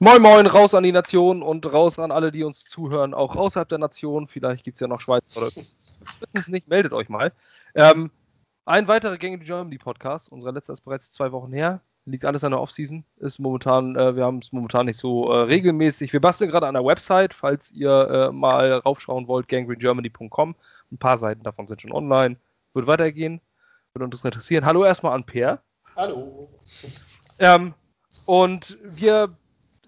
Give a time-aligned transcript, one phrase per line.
[0.00, 3.68] Moin Moin, raus an die Nation und raus an alle, die uns zuhören, auch außerhalb
[3.68, 4.28] der Nation.
[4.28, 5.74] Vielleicht gibt es ja noch Schweiz oder wissen
[6.34, 7.32] es nicht, meldet euch mal.
[7.74, 8.12] Ähm,
[8.64, 11.80] ein weiterer Gang in Germany Podcast, unser letzter ist bereits zwei Wochen her.
[12.04, 13.04] Liegt alles an der Offseason.
[13.16, 16.12] Ist momentan, äh, wir haben es momentan nicht so äh, regelmäßig.
[16.12, 20.54] Wir basteln gerade an der Website, falls ihr äh, mal raufschauen wollt, ganggreengermany.com.
[20.92, 22.36] Ein paar Seiten davon sind schon online.
[22.72, 23.40] Wird weitergehen.
[23.94, 24.64] Würde uns interessieren.
[24.64, 25.60] Hallo erstmal an Per.
[25.96, 26.48] Hallo.
[27.40, 27.74] Ähm,
[28.26, 29.36] und wir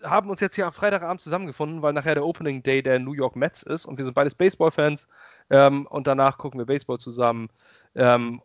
[0.03, 3.37] haben uns jetzt hier am Freitagabend zusammengefunden, weil nachher der Opening Day der New York
[3.37, 5.07] Mets ist und wir sind beides Baseball-Fans
[5.51, 7.49] ähm, und danach gucken wir Baseball zusammen.
[7.95, 8.43] Ähm,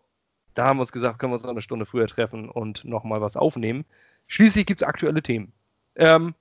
[0.54, 3.22] da haben wir uns gesagt, können wir uns noch eine Stunde früher treffen und nochmal
[3.22, 3.86] was aufnehmen.
[4.28, 5.52] Schließlich gibt es aktuelle Themen.
[5.96, 6.34] Ähm,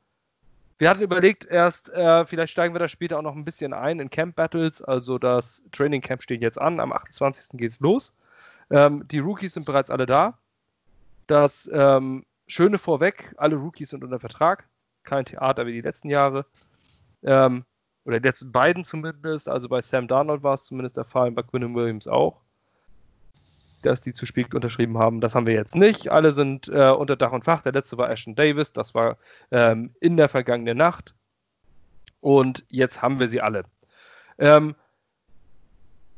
[0.78, 4.00] wir hatten überlegt, erst, äh, vielleicht steigen wir da später auch noch ein bisschen ein
[4.00, 4.82] in Camp Battles.
[4.82, 6.80] Also das Training Camp steht jetzt an.
[6.80, 7.58] Am 28.
[7.58, 8.12] geht es los.
[8.70, 10.38] Ähm, die Rookies sind bereits alle da.
[11.26, 14.68] Das ähm, Schöne vorweg, alle Rookies sind unter Vertrag
[15.04, 16.46] kein Theater wie die letzten Jahre.
[17.22, 17.64] Ähm,
[18.04, 19.48] oder die letzten beiden zumindest.
[19.48, 22.40] Also bei Sam Darnold war es zumindest der Fall, bei Quinn Williams auch.
[23.82, 25.20] Dass die zu spät unterschrieben haben.
[25.20, 26.10] Das haben wir jetzt nicht.
[26.10, 27.62] Alle sind äh, unter Dach und Fach.
[27.62, 28.72] Der letzte war Ashton Davis.
[28.72, 29.18] Das war
[29.50, 31.14] ähm, in der vergangenen Nacht.
[32.20, 33.64] Und jetzt haben wir sie alle.
[34.38, 34.74] Ähm,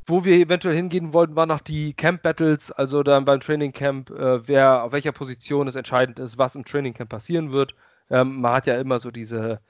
[0.06, 4.10] wo wir eventuell hingehen wollten, waren noch die Camp Battles, also dann beim Training Camp,
[4.10, 7.74] äh, wer auf welcher Position es entscheidend ist, was im Training Camp passieren wird.
[8.10, 9.60] Ähm, man hat ja immer so diese,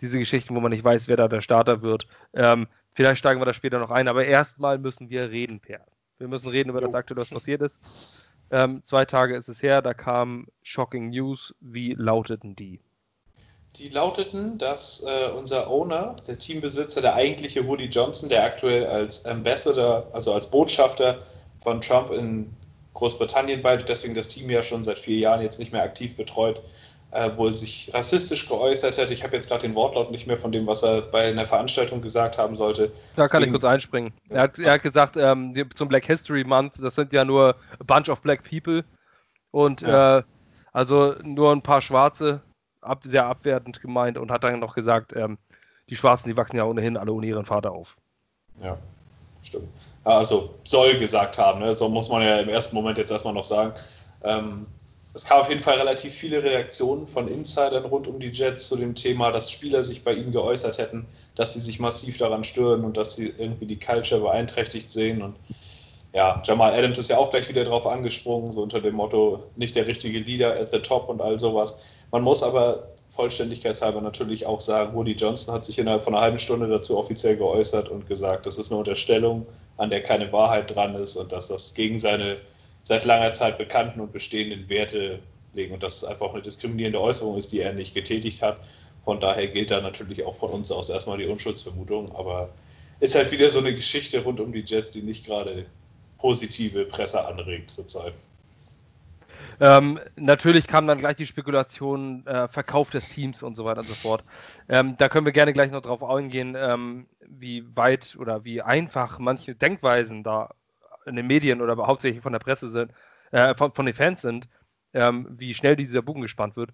[0.00, 2.06] diese Geschichten, wo man nicht weiß, wer da der Starter wird.
[2.34, 5.80] Ähm, vielleicht steigen wir da später noch ein, aber erstmal müssen wir reden, Per.
[6.18, 8.28] Wir müssen reden über das aktuelle, was passiert ist.
[8.50, 11.54] Ähm, zwei Tage ist es her, da kam Shocking News.
[11.60, 12.80] Wie lauteten die?
[13.76, 19.24] Die lauteten, dass äh, unser Owner, der Teambesitzer, der eigentliche Woody Johnson, der aktuell als
[19.26, 21.22] Ambassador, also als Botschafter
[21.62, 22.50] von Trump in
[22.94, 26.60] Großbritannien weilt, deswegen das Team ja schon seit vier Jahren jetzt nicht mehr aktiv betreut,
[27.12, 29.10] äh, wohl sich rassistisch geäußert hat.
[29.10, 32.00] Ich habe jetzt gerade den Wortlaut nicht mehr von dem, was er bei einer Veranstaltung
[32.00, 32.92] gesagt haben sollte.
[33.16, 34.12] Da kann ich kurz einspringen.
[34.28, 37.84] Er hat, er hat gesagt, ähm, zum Black History Month, das sind ja nur a
[37.84, 38.84] bunch of black people
[39.50, 40.18] und ja.
[40.18, 40.22] äh,
[40.72, 42.42] also nur ein paar Schwarze,
[42.80, 45.38] ab, sehr abwertend gemeint und hat dann noch gesagt, ähm,
[45.88, 47.96] die Schwarzen, die wachsen ja ohnehin alle ohne ihren Vater auf.
[48.62, 48.78] Ja,
[49.42, 49.68] stimmt.
[50.04, 51.74] Also soll gesagt haben, ne?
[51.74, 53.72] so muss man ja im ersten Moment jetzt erstmal noch sagen.
[54.22, 54.66] Ähm,
[55.12, 58.76] es kam auf jeden Fall relativ viele Reaktionen von Insidern rund um die Jets zu
[58.76, 62.84] dem Thema, dass Spieler sich bei ihm geäußert hätten, dass sie sich massiv daran stören
[62.84, 65.22] und dass sie irgendwie die Culture beeinträchtigt sehen.
[65.22, 65.34] Und
[66.12, 69.74] ja, Jamal Adams ist ja auch gleich wieder drauf angesprungen, so unter dem Motto, nicht
[69.74, 71.84] der richtige Leader at the top und all sowas.
[72.12, 76.38] Man muss aber vollständigkeitshalber natürlich auch sagen, Woody Johnson hat sich innerhalb von einer halben
[76.38, 80.94] Stunde dazu offiziell geäußert und gesagt, das ist eine Unterstellung, an der keine Wahrheit dran
[80.94, 82.36] ist und dass das gegen seine
[82.82, 85.20] seit langer Zeit bekannten und bestehenden Werte
[85.52, 88.58] legen und dass es einfach eine diskriminierende Äußerung ist, die er nicht getätigt hat.
[89.04, 92.50] Von daher gilt da natürlich auch von uns aus erstmal die Unschuldsvermutung, aber
[93.00, 95.66] ist halt wieder so eine Geschichte rund um die Jets, die nicht gerade
[96.18, 98.12] positive Presse anregt zurzeit.
[99.58, 103.86] Ähm, natürlich kam dann gleich die Spekulation, äh, Verkauf des Teams und so weiter und
[103.86, 104.24] so fort.
[104.68, 109.18] Ähm, da können wir gerne gleich noch drauf eingehen, ähm, wie weit oder wie einfach
[109.18, 110.54] manche Denkweisen da
[111.06, 112.92] in den Medien oder hauptsächlich von der Presse sind,
[113.30, 114.48] äh, von, von, den Fans sind,
[114.92, 116.70] ähm, wie schnell dieser Bogen gespannt wird.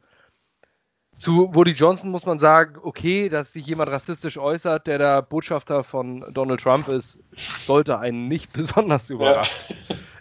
[1.13, 5.83] Zu Woody Johnson muss man sagen, okay, dass sich jemand rassistisch äußert, der der Botschafter
[5.83, 9.77] von Donald Trump ist, sollte einen nicht besonders überraschen.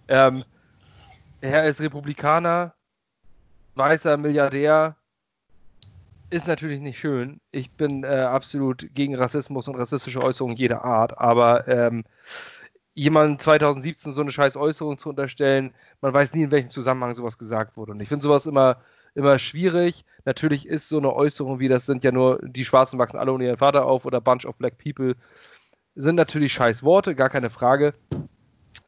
[0.08, 0.28] Ja.
[0.28, 0.46] Ähm,
[1.42, 2.74] er ist Republikaner,
[3.76, 4.96] weißer Milliardär,
[6.30, 7.40] ist natürlich nicht schön.
[7.52, 12.04] Ich bin äh, absolut gegen Rassismus und rassistische Äußerungen jeder Art, aber ähm,
[12.96, 17.38] jemandem 2017 so eine scheiß Äußerung zu unterstellen, man weiß nie, in welchem Zusammenhang sowas
[17.38, 17.92] gesagt wurde.
[17.92, 18.78] Und ich finde sowas immer,
[19.14, 20.06] immer schwierig.
[20.24, 23.46] Natürlich ist so eine Äußerung wie, das sind ja nur, die Schwarzen wachsen alle ohne
[23.46, 25.16] ihren Vater auf oder Bunch of Black People,
[25.96, 27.94] sind natürlich scheiß Worte, gar keine Frage.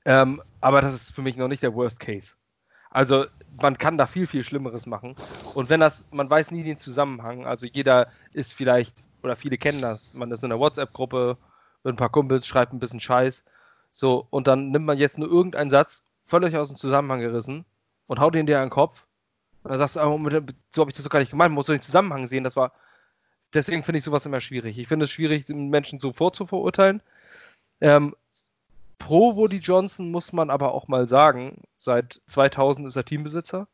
[0.06, 2.34] Ähm, aber das ist für mich noch nicht der Worst Case.
[2.90, 3.26] Also
[3.62, 5.16] man kann da viel, viel Schlimmeres machen.
[5.54, 9.82] Und wenn das, man weiß nie den Zusammenhang, also jeder ist vielleicht, oder viele kennen
[9.82, 11.38] das, man ist in einer WhatsApp-Gruppe
[11.84, 13.44] mit ein paar Kumpels, schreibt ein bisschen Scheiß
[13.98, 17.66] so, und dann nimmt man jetzt nur irgendeinen Satz, völlig aus dem Zusammenhang gerissen
[18.06, 19.08] und haut ihn dir an den Kopf.
[19.64, 20.20] Und dann sagst du, oh,
[20.70, 22.44] so habe ich das doch gar nicht gemeint, man muss doch den Zusammenhang sehen.
[22.44, 22.74] Das war.
[23.56, 24.78] Deswegen finde ich sowas immer schwierig.
[24.78, 27.02] Ich finde es schwierig, Menschen so vorzuverurteilen.
[27.82, 28.16] Ähm,
[29.00, 33.68] pro Woody Johnson muss man aber auch mal sagen, seit 2000 ist er Teambesitzer.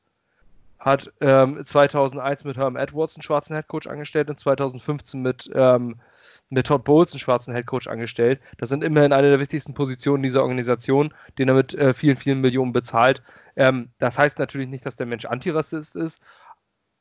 [0.84, 6.02] Hat ähm, 2001 mit Herm Edwards einen schwarzen Headcoach angestellt und 2015 mit ähm,
[6.50, 8.42] mit Todd Bowles einen schwarzen Headcoach angestellt.
[8.58, 12.42] Das sind immerhin eine der wichtigsten Positionen dieser Organisation, den er mit äh, vielen, vielen
[12.42, 13.22] Millionen bezahlt.
[13.56, 16.20] Ähm, das heißt natürlich nicht, dass der Mensch Antirassist ist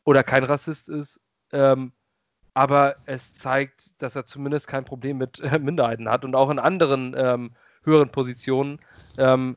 [0.04, 1.20] oder kein Rassist ist.
[1.52, 1.92] Ähm,
[2.54, 6.58] aber es zeigt, dass er zumindest kein Problem mit äh, Minderheiten hat und auch in
[6.58, 7.52] anderen ähm,
[7.82, 8.78] höheren Positionen
[9.18, 9.56] ähm,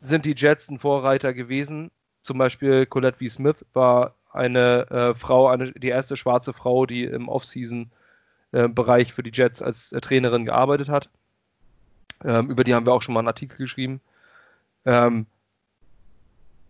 [0.00, 1.90] sind die Jets ein Vorreiter gewesen.
[2.22, 3.28] Zum Beispiel Colette V.
[3.28, 9.22] Smith war eine äh, Frau, eine, die erste schwarze Frau, die im Off-Season-Bereich äh, für
[9.22, 11.10] die Jets als äh, Trainerin gearbeitet hat.
[12.24, 14.00] Ähm, über die haben wir auch schon mal einen Artikel geschrieben.
[14.84, 15.26] Ähm,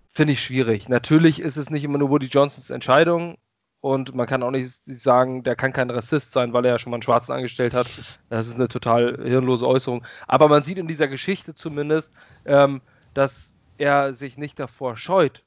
[0.09, 0.89] Finde ich schwierig.
[0.89, 3.39] Natürlich ist es nicht immer nur Woody Johnsons Entscheidung
[3.81, 6.91] und man kann auch nicht sagen, der kann kein Rassist sein, weil er ja schon
[6.91, 7.87] mal einen Schwarzen angestellt hat.
[8.29, 10.05] Das ist eine total hirnlose Äußerung.
[10.29, 12.11] Aber man sieht in dieser Geschichte zumindest,
[12.45, 12.81] ähm,
[13.15, 13.52] dass
[13.83, 15.45] er sich nicht davor scheut,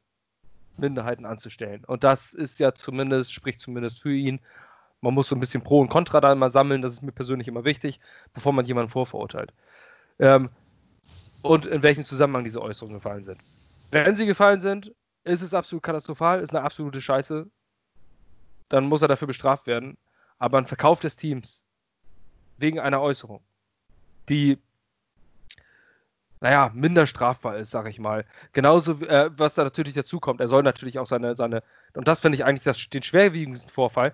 [0.76, 1.86] Minderheiten anzustellen.
[1.86, 4.42] Und das ist ja zumindest, spricht zumindest für ihn.
[5.00, 7.48] Man muss so ein bisschen Pro und Contra da mal sammeln, das ist mir persönlich
[7.48, 8.02] immer wichtig,
[8.34, 9.54] bevor man jemanden vorverurteilt.
[10.20, 10.50] Ähm,
[11.44, 13.40] und in welchem Zusammenhang diese Äußerungen gefallen sind.
[13.92, 14.94] Wenn sie gefallen sind,
[15.24, 17.50] ist es absolut katastrophal, ist eine absolute Scheiße.
[18.68, 19.98] Dann muss er dafür bestraft werden.
[20.40, 21.62] Aber ein Verkauf des Teams
[22.58, 23.42] wegen einer Äußerung,
[24.28, 24.58] die
[26.45, 28.24] naja, minder strafbar ist, sag ich mal.
[28.53, 31.63] Genauso, äh, was da natürlich dazu kommt, er soll natürlich auch seine, seine
[31.95, 34.13] und das finde ich eigentlich das, den schwerwiegendsten Vorfall,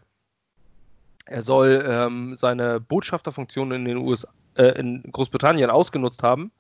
[1.26, 6.54] er soll ähm, seine Botschafterfunktion in den USA, äh, in Großbritannien ausgenutzt haben,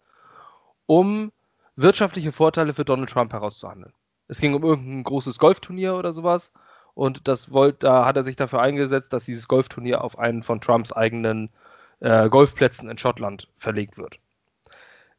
[0.87, 1.31] um
[1.77, 3.93] wirtschaftliche Vorteile für Donald Trump herauszuhandeln.
[4.27, 6.51] Es ging um irgendein großes Golfturnier oder sowas
[6.95, 10.59] und das wollte, da hat er sich dafür eingesetzt, dass dieses Golfturnier auf einen von
[10.59, 11.49] Trumps eigenen
[12.01, 14.19] äh, Golfplätzen in Schottland verlegt wird.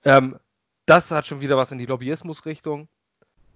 [0.04, 0.38] Ähm,
[0.86, 2.88] das hat schon wieder was in die Lobbyismus-Richtung.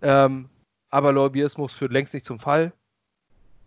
[0.02, 0.48] Ähm,
[0.90, 2.72] aber Lobbyismus führt längst nicht zum Fall.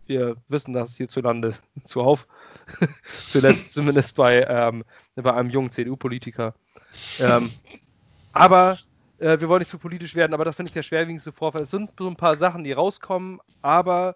[0.05, 2.27] Wir wissen das hierzulande zuhauf.
[3.05, 4.83] Zuletzt zumindest bei, ähm,
[5.15, 6.55] bei einem jungen CDU-Politiker.
[7.19, 7.51] Ähm,
[8.33, 8.79] aber
[9.19, 11.61] äh, wir wollen nicht zu politisch werden, aber das finde ich der schwerwiegendste Vorfall.
[11.61, 14.15] Es sind so ein paar Sachen, die rauskommen, aber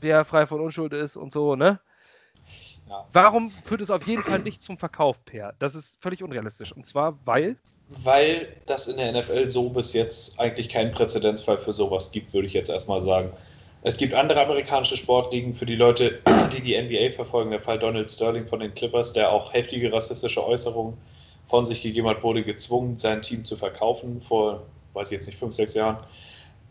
[0.00, 1.80] wer frei von Unschuld ist und so, ne?
[2.88, 3.06] Ja.
[3.12, 5.54] Warum führt es auf jeden Fall nicht zum Verkauf, Per?
[5.58, 6.72] Das ist völlig unrealistisch.
[6.72, 7.56] Und zwar, weil.
[7.88, 12.46] Weil das in der NFL so bis jetzt eigentlich keinen Präzedenzfall für sowas gibt, würde
[12.46, 13.30] ich jetzt erstmal sagen.
[13.82, 16.20] Es gibt andere amerikanische Sportligen für die Leute,
[16.52, 17.50] die die NBA verfolgen.
[17.50, 20.96] Der Fall Donald Sterling von den Clippers, der auch heftige rassistische Äußerungen
[21.46, 24.62] von sich gegeben hat, wurde gezwungen, sein Team zu verkaufen vor,
[24.92, 25.98] weiß ich jetzt nicht, fünf, sechs Jahren.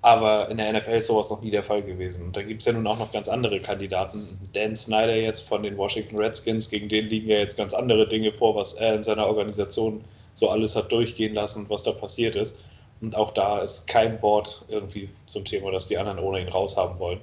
[0.01, 2.27] Aber in der NFL ist sowas noch nie der Fall gewesen.
[2.27, 4.49] Und da gibt es ja nun auch noch ganz andere Kandidaten.
[4.53, 8.31] Dan Snyder jetzt von den Washington Redskins, gegen den liegen ja jetzt ganz andere Dinge
[8.31, 10.03] vor, was er in seiner Organisation
[10.33, 12.61] so alles hat durchgehen lassen, was da passiert ist.
[13.01, 16.97] Und auch da ist kein Wort irgendwie zum Thema, dass die anderen ohne ihn raushaben
[16.99, 17.19] wollen.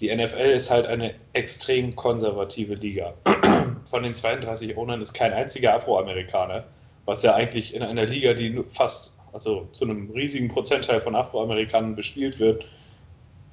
[0.00, 3.14] Die NFL ist halt eine extrem konservative Liga.
[3.84, 6.64] Von den 32 Ownern ist kein einziger Afroamerikaner,
[7.04, 11.94] was ja eigentlich in einer Liga, die fast also zu einem riesigen Prozentteil von Afroamerikanern
[11.94, 12.64] bespielt wird,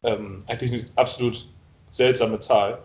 [0.04, 1.46] ähm, eigentlich eine absolut
[1.90, 2.80] seltsame Zahl.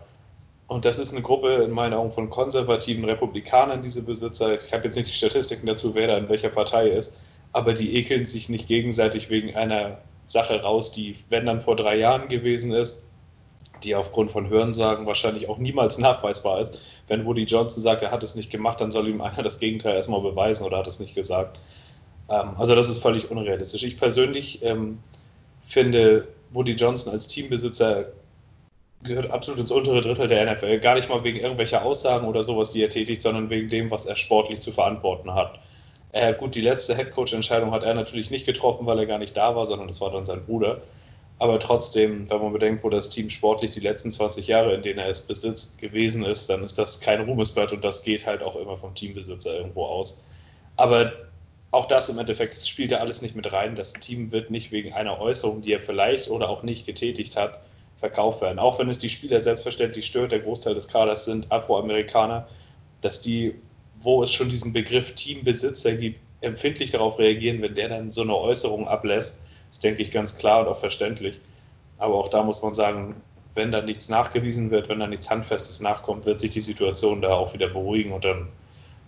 [0.67, 4.61] Und das ist eine Gruppe in meinen Augen von konservativen Republikanern, diese Besitzer.
[4.65, 7.17] Ich habe jetzt nicht die Statistiken dazu, wer da in welcher Partei ist,
[7.53, 11.95] aber die ekeln sich nicht gegenseitig wegen einer Sache raus, die, wenn dann vor drei
[11.97, 13.05] Jahren gewesen ist,
[13.81, 16.81] die aufgrund von Hörensagen wahrscheinlich auch niemals nachweisbar ist.
[17.07, 19.95] Wenn Woody Johnson sagt, er hat es nicht gemacht, dann soll ihm einer das Gegenteil
[19.95, 21.57] erstmal beweisen oder hat es nicht gesagt.
[22.29, 23.83] Ähm, also das ist völlig unrealistisch.
[23.83, 24.99] Ich persönlich ähm,
[25.63, 28.07] finde, Woody Johnson als Teambesitzer
[29.03, 30.79] gehört absolut ins untere Drittel der NFL.
[30.79, 34.05] Gar nicht mal wegen irgendwelcher Aussagen oder sowas, die er tätigt, sondern wegen dem, was
[34.05, 35.59] er sportlich zu verantworten hat.
[36.11, 39.55] Äh, gut, die letzte Headcoach-Entscheidung hat er natürlich nicht getroffen, weil er gar nicht da
[39.55, 40.81] war, sondern das war dann sein Bruder.
[41.37, 44.99] Aber trotzdem, wenn man bedenkt, wo das Team sportlich die letzten 20 Jahre, in denen
[44.99, 48.57] er es besitzt, gewesen ist, dann ist das kein Ruhmesblatt und das geht halt auch
[48.57, 50.25] immer vom Teambesitzer irgendwo aus.
[50.75, 51.13] Aber
[51.71, 53.75] auch das im Endeffekt, das spielt ja alles nicht mit rein.
[53.75, 57.61] Das Team wird nicht wegen einer Äußerung, die er vielleicht oder auch nicht getätigt hat,
[57.97, 58.59] verkauft werden.
[58.59, 62.47] Auch wenn es die Spieler selbstverständlich stört, der Großteil des Kaders sind Afroamerikaner,
[63.01, 63.55] dass die,
[63.99, 68.35] wo es schon diesen Begriff Teambesitzer gibt, empfindlich darauf reagieren, wenn der dann so eine
[68.35, 71.39] Äußerung ablässt, ist, denke ich, ganz klar und auch verständlich.
[71.97, 73.21] Aber auch da muss man sagen,
[73.55, 77.31] wenn da nichts nachgewiesen wird, wenn da nichts Handfestes nachkommt, wird sich die Situation da
[77.31, 78.47] auch wieder beruhigen und dann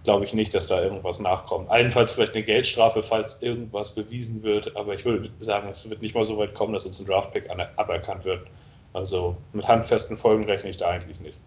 [0.03, 1.69] glaube ich nicht, dass da irgendwas nachkommt.
[1.69, 6.15] Allenfalls vielleicht eine Geldstrafe, falls irgendwas bewiesen wird, aber ich würde sagen, es wird nicht
[6.15, 8.47] mal so weit kommen, dass uns ein Draftpick aberkannt wird.
[8.93, 11.39] Also mit handfesten Folgen rechne ich da eigentlich nicht.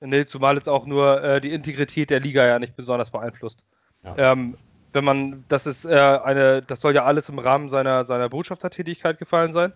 [0.00, 3.62] Nee, zumal jetzt auch nur äh, die Integrität der Liga ja nicht besonders beeinflusst.
[4.04, 4.32] Ja.
[4.32, 4.56] Ähm,
[4.92, 9.18] wenn man, das ist äh, eine, das soll ja alles im Rahmen seiner, seiner Botschaftertätigkeit
[9.18, 9.72] gefallen sein.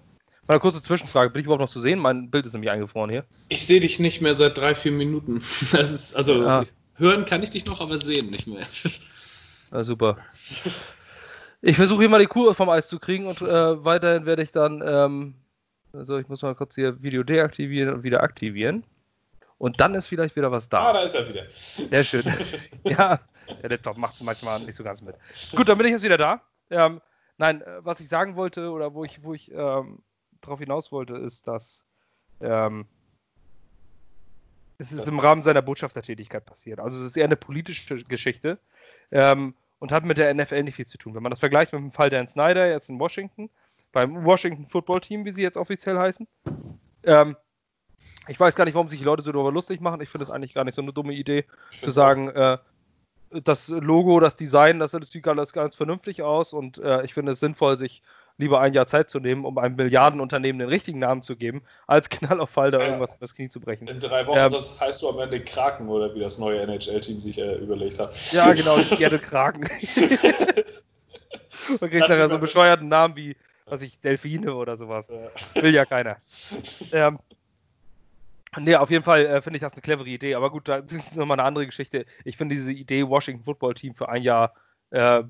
[0.47, 1.99] Mal eine kurze Zwischenfrage, bin ich überhaupt noch zu sehen?
[1.99, 3.25] Mein Bild ist nämlich eingefroren hier.
[3.49, 5.43] Ich sehe dich nicht mehr seit drei, vier Minuten.
[5.73, 6.65] Das ist, also, ja.
[6.97, 8.67] Hören kann ich dich noch, aber sehen nicht mehr.
[9.73, 10.19] Ja, super.
[11.61, 14.53] Ich versuche hier mal die Kur vom Eis zu kriegen und äh, weiterhin werde ich
[14.53, 15.35] dann, ähm,
[15.93, 18.85] also ich muss mal kurz hier Video deaktivieren und wieder aktivieren.
[19.59, 20.91] Und dann ist vielleicht wieder was da.
[20.91, 21.45] Ah, da ist er wieder.
[21.51, 22.23] Sehr schön.
[22.85, 23.19] ja,
[23.63, 25.17] der Laptop macht manchmal nicht so ganz mit.
[25.57, 26.41] Gut, dann bin ich jetzt wieder da.
[26.71, 27.01] Ähm,
[27.39, 30.03] nein, äh, was ich sagen wollte oder wo ich, wo ich ähm,
[30.41, 31.85] darauf hinaus wollte, ist, dass
[32.41, 32.87] ähm,
[34.79, 36.81] es ist im Rahmen seiner Botschaftertätigkeit passiert.
[36.81, 38.59] Also es ist eher eine politische Geschichte
[39.11, 41.15] ähm, und hat mit der NFL nicht viel zu tun.
[41.15, 43.51] Wenn man das vergleicht mit dem Fall Dan Snyder jetzt in Washington,
[43.93, 46.27] beim Washington Football Team, wie sie jetzt offiziell heißen,
[47.05, 47.37] ähm,
[48.29, 50.01] ich weiß gar nicht, warum sich die Leute so darüber lustig machen.
[50.01, 51.45] Ich finde es eigentlich gar nicht so eine dumme Idee,
[51.81, 52.59] zu sagen, äh,
[53.31, 57.41] das Logo, das Design, das sieht alles ganz vernünftig aus und äh, ich finde es
[57.41, 58.03] sinnvoll, sich
[58.37, 62.09] lieber ein Jahr Zeit zu nehmen, um einem Milliardenunternehmen den richtigen Namen zu geben, als
[62.09, 63.87] Knall auf Fall da ja, irgendwas das Knie zu brechen.
[63.89, 67.21] In drei Wochen ähm, sonst heißt du am Ende Kraken oder wie das neue NHL-Team
[67.21, 68.15] sich äh, überlegt hat.
[68.33, 69.63] Ja, genau, die gerne Kraken.
[71.81, 73.37] Man kriegt nachher so einen bescheuerten Namen wie,
[73.67, 75.09] was ich, Delfine oder sowas.
[75.09, 75.63] Ja.
[75.63, 76.17] Will ja keiner.
[76.93, 77.19] ähm,
[78.57, 80.35] Nee, auf jeden Fall äh, finde ich das eine clevere Idee.
[80.35, 82.07] Aber gut, das ist nochmal eine andere Geschichte.
[82.25, 84.55] Ich finde diese Idee, Washington Football Team für ein Jahr,
[84.91, 85.23] äh,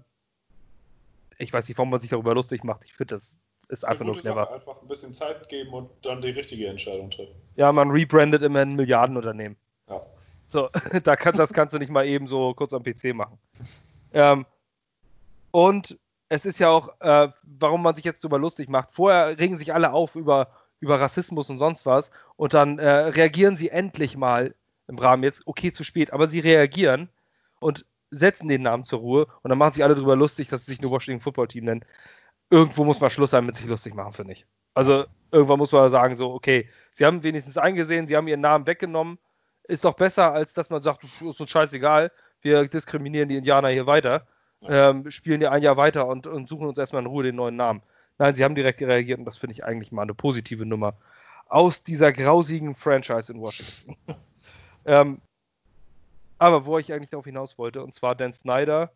[1.39, 2.83] ich weiß nicht, warum man sich darüber lustig macht.
[2.85, 3.39] Ich finde, das
[3.69, 4.35] ist einfach nur clever.
[4.35, 4.55] Sache.
[4.55, 7.35] Einfach ein bisschen Zeit geben und dann die richtige Entscheidung treffen.
[7.57, 9.57] Ja, man rebrandet immer ein Milliardenunternehmen.
[9.89, 10.01] Ja.
[10.47, 10.69] So,
[11.05, 13.39] da kann, das kannst du nicht mal eben so kurz am PC machen.
[14.13, 14.47] Ähm,
[15.51, 15.99] und
[16.29, 18.91] es ist ja auch, äh, warum man sich jetzt darüber lustig macht.
[18.93, 20.49] Vorher regen sich alle auf über
[20.85, 22.11] über Rassismus und sonst was.
[22.37, 24.55] Und dann äh, reagieren sie endlich mal
[24.87, 27.09] im Rahmen jetzt, okay, zu spät, aber sie reagieren
[27.59, 30.73] und setzen den Namen zur Ruhe und dann machen sich alle darüber lustig, dass sie
[30.73, 31.85] sich nur Washington Football Team nennen.
[32.51, 34.47] Irgendwo muss mal Schluss sein mit sich lustig machen, finde ich.
[34.75, 38.67] Also irgendwann muss man sagen, so, okay, sie haben wenigstens eingesehen, sie haben ihren Namen
[38.67, 39.19] weggenommen.
[39.65, 43.87] Ist doch besser, als dass man sagt, ist uns scheißegal, wir diskriminieren die Indianer hier
[43.87, 44.27] weiter,
[44.63, 47.57] ähm, spielen hier ein Jahr weiter und, und suchen uns erstmal in Ruhe den neuen
[47.57, 47.83] Namen.
[48.19, 50.97] Nein, sie haben direkt reagiert und das finde ich eigentlich mal eine positive Nummer
[51.49, 53.97] aus dieser grausigen Franchise in Washington.
[54.87, 55.21] ähm,
[56.39, 58.93] aber wo ich eigentlich darauf hinaus wollte, und zwar Dan Snyder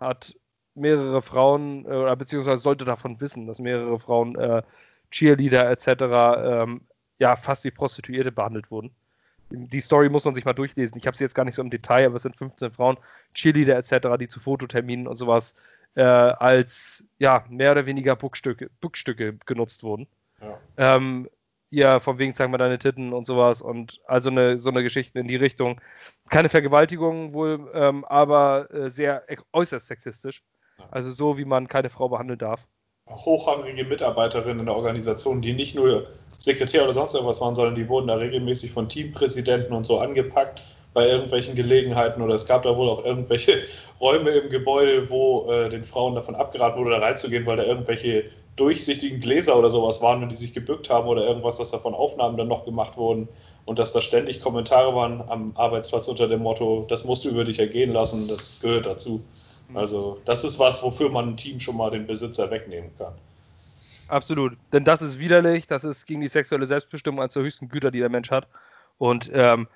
[0.00, 0.36] hat
[0.74, 4.62] mehrere Frauen, äh, beziehungsweise sollte davon wissen, dass mehrere Frauen äh,
[5.10, 5.86] Cheerleader etc.
[6.38, 6.80] Ähm,
[7.18, 8.90] ja fast wie Prostituierte behandelt wurden.
[9.50, 10.96] Die Story muss man sich mal durchlesen.
[10.96, 12.96] Ich habe sie jetzt gar nicht so im Detail, aber es sind 15 Frauen,
[13.34, 15.54] Cheerleader etc., die zu Fototerminen und sowas
[15.94, 20.08] äh, als ja mehr oder weniger Buckstücke, Buckstücke genutzt wurden.
[20.40, 20.58] Ja.
[20.76, 21.28] Ähm,
[21.74, 25.18] ja, von wegen zeig mal deine Titten und sowas und also eine, so eine Geschichte
[25.18, 25.80] in die Richtung.
[26.30, 30.42] Keine Vergewaltigung wohl, ähm, aber äh, sehr äußerst sexistisch.
[30.90, 32.66] Also so, wie man keine Frau behandeln darf.
[33.08, 36.04] Hochrangige Mitarbeiterinnen in der Organisation, die nicht nur
[36.38, 40.62] Sekretär oder sonst irgendwas waren, sondern die wurden da regelmäßig von Teampräsidenten und so angepackt
[40.94, 43.62] bei irgendwelchen Gelegenheiten oder es gab da wohl auch irgendwelche
[44.00, 48.24] Räume im Gebäude, wo äh, den Frauen davon abgeraten wurde, da reinzugehen, weil da irgendwelche
[48.56, 52.36] durchsichtigen Gläser oder sowas waren und die sich gebückt haben oder irgendwas, dass davon Aufnahmen
[52.36, 53.28] dann noch gemacht wurden
[53.66, 57.44] und dass da ständig Kommentare waren am Arbeitsplatz unter dem Motto, das musst du über
[57.44, 59.24] dich ergehen lassen, das gehört dazu.
[59.68, 59.76] Mhm.
[59.76, 63.14] Also das ist was, wofür man ein Team schon mal den Besitzer wegnehmen kann.
[64.08, 67.90] Absolut, denn das ist widerlich, das ist gegen die sexuelle Selbstbestimmung eines der höchsten Güter,
[67.90, 68.46] die der Mensch hat
[68.98, 69.66] und ähm,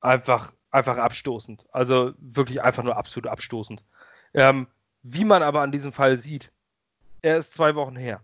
[0.00, 1.64] einfach, einfach abstoßend.
[1.72, 3.82] Also wirklich einfach nur absolut abstoßend.
[4.34, 4.68] Ähm,
[5.02, 6.50] wie man aber an diesem Fall sieht,
[7.24, 8.20] er ist zwei Wochen her.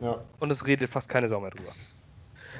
[0.00, 0.24] Ja.
[0.40, 1.70] Und es redet fast keine Sau mehr drüber.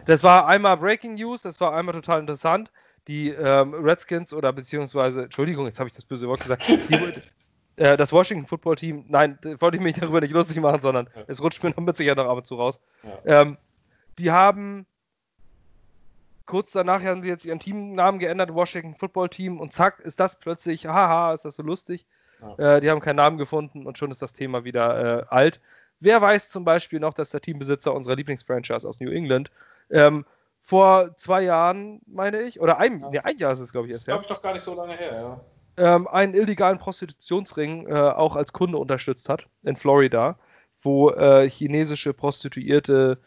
[0.06, 2.70] Das war einmal Breaking News, das war einmal total interessant.
[3.08, 7.12] Die ähm, Redskins oder beziehungsweise, Entschuldigung, jetzt habe ich das böse Wort gesagt, die,
[7.76, 11.22] äh, das Washington Football Team, nein, wollte ich mich darüber nicht lustig machen, sondern ja.
[11.26, 12.80] es rutscht mir noch mit Sicherheit noch ab und zu raus.
[13.02, 13.40] Ja.
[13.40, 13.58] Ähm,
[14.18, 14.86] die haben
[16.46, 20.38] kurz danach haben sie jetzt ihren Teamnamen geändert, Washington Football Team, und zack, ist das
[20.38, 22.06] plötzlich, haha, ist das so lustig.
[22.42, 22.76] Ja.
[22.76, 25.60] Äh, die haben keinen Namen gefunden und schon ist das Thema wieder äh, alt.
[26.00, 29.50] Wer weiß zum Beispiel noch, dass der Teambesitzer unserer Lieblingsfranchise aus New England
[29.90, 30.24] ähm,
[30.60, 33.10] vor zwei Jahren, meine ich, oder ein, ja.
[33.10, 34.02] nee, ein Jahr ist es, glaube ich, jetzt.
[34.02, 35.40] Das glaube ich doch gar nicht so lange her, ja.
[35.76, 40.38] Ähm, einen illegalen Prostitutionsring äh, auch als Kunde unterstützt hat in Florida,
[40.82, 43.18] wo äh, chinesische Prostituierte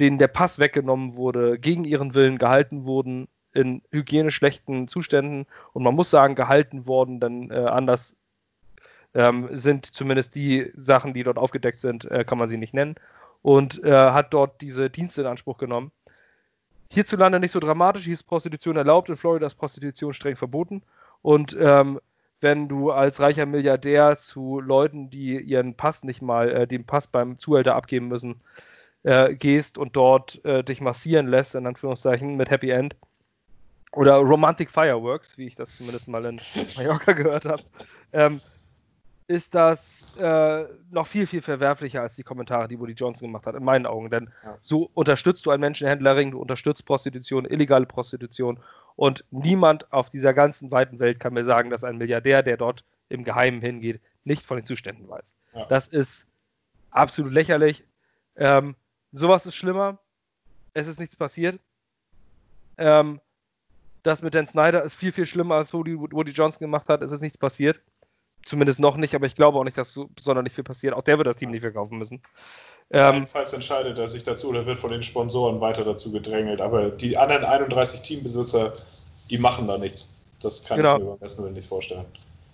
[0.00, 5.84] denen der Pass weggenommen wurde, gegen ihren Willen gehalten wurden, in hygienisch schlechten Zuständen und
[5.84, 8.16] man muss sagen, gehalten worden, denn äh, anders
[9.14, 12.96] ähm, sind zumindest die Sachen, die dort aufgedeckt sind, äh, kann man sie nicht nennen
[13.42, 15.92] und äh, hat dort diese Dienste in Anspruch genommen.
[16.90, 20.82] Hierzulande nicht so dramatisch, hier ist Prostitution erlaubt, in Florida ist Prostitution streng verboten
[21.22, 22.00] und ähm,
[22.40, 27.06] wenn du als reicher Milliardär zu Leuten, die ihren Pass nicht mal, äh, den Pass
[27.06, 28.36] beim Zuhälter abgeben müssen,
[29.02, 32.96] äh, gehst und dort äh, dich massieren lässt, in Anführungszeichen, mit Happy End.
[33.92, 36.40] Oder Romantic Fireworks, wie ich das zumindest mal in
[36.76, 37.62] Mallorca gehört habe.
[38.12, 38.40] Ähm,
[39.26, 43.54] ist das äh, noch viel, viel verwerflicher als die Kommentare, die Woody Johnson gemacht hat,
[43.54, 44.10] in meinen Augen.
[44.10, 44.58] Denn ja.
[44.60, 48.60] so unterstützt du einen Menschenhändlerring, du unterstützt Prostitution, illegale Prostitution
[48.96, 52.84] und niemand auf dieser ganzen weiten Welt kann mir sagen, dass ein Milliardär, der dort
[53.08, 55.36] im Geheimen hingeht, nicht von den Zuständen weiß.
[55.54, 55.66] Ja.
[55.66, 56.26] Das ist
[56.90, 57.84] absolut lächerlich.
[58.36, 58.76] Ähm,
[59.12, 59.98] sowas ist schlimmer.
[60.74, 61.60] Es ist nichts passiert.
[62.76, 63.20] Ähm,
[64.02, 67.00] das mit Dan Snyder ist viel, viel schlimmer, als Woody, Woody Johnson gemacht hat.
[67.00, 67.80] Es ist nichts passiert.
[68.44, 70.94] Zumindest noch nicht, aber ich glaube auch nicht, dass so sonderlich viel passiert.
[70.94, 72.20] Auch der wird das Team nicht verkaufen müssen.
[72.90, 76.60] Ähm, Falls entscheidet er sich dazu oder wird von den Sponsoren weiter dazu gedrängelt.
[76.60, 78.74] Aber die anderen 31 Teambesitzer,
[79.30, 80.22] die machen da nichts.
[80.42, 80.96] Das kann genau.
[80.96, 82.04] ich mir beim besten Willen nicht vorstellen.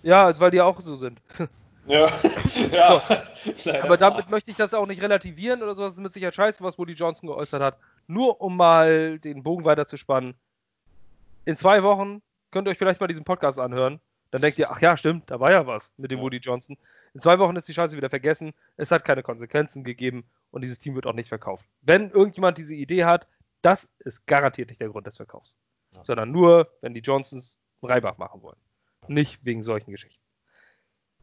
[0.03, 1.19] Ja, weil die auch so sind.
[1.87, 2.07] Ja,
[2.71, 3.01] ja.
[3.81, 5.83] Aber damit möchte ich das auch nicht relativieren oder so.
[5.83, 7.77] Das ist mit Sicherheit scheiße, was Woody Johnson geäußert hat.
[8.07, 10.35] Nur um mal den Bogen weiter zu spannen.
[11.45, 12.21] In zwei Wochen
[12.51, 13.99] könnt ihr euch vielleicht mal diesen Podcast anhören.
[14.31, 16.23] Dann denkt ihr, ach ja, stimmt, da war ja was mit dem ja.
[16.23, 16.77] Woody Johnson.
[17.13, 18.53] In zwei Wochen ist die Scheiße wieder vergessen.
[18.77, 21.65] Es hat keine Konsequenzen gegeben und dieses Team wird auch nicht verkauft.
[21.81, 23.27] Wenn irgendjemand diese Idee hat,
[23.61, 25.57] das ist garantiert nicht der Grund des Verkaufs.
[25.95, 26.03] Ja.
[26.05, 28.57] Sondern nur, wenn die Johnsons Reibach machen wollen.
[29.07, 30.21] Nicht wegen solchen Geschichten.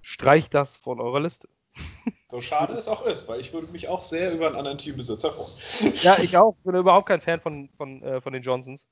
[0.03, 1.49] Streicht das von eurer Liste.
[2.31, 5.33] So schade es auch ist, weil ich würde mich auch sehr über einen anderen Teambesitzer
[5.33, 5.95] freuen.
[6.03, 6.57] Ja, ich auch.
[6.59, 8.87] Ich bin überhaupt kein Fan von, von, äh, von den Johnsons.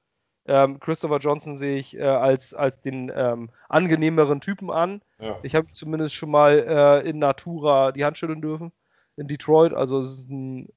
[0.48, 5.02] Ähm, Christopher Johnson sehe ich äh, als, als den ähm, angenehmeren Typen an.
[5.18, 5.36] Ja.
[5.42, 8.72] Ich habe zumindest schon mal äh, in Natura die Hand schütteln dürfen
[9.16, 9.74] in Detroit.
[9.74, 10.68] Also es ist ein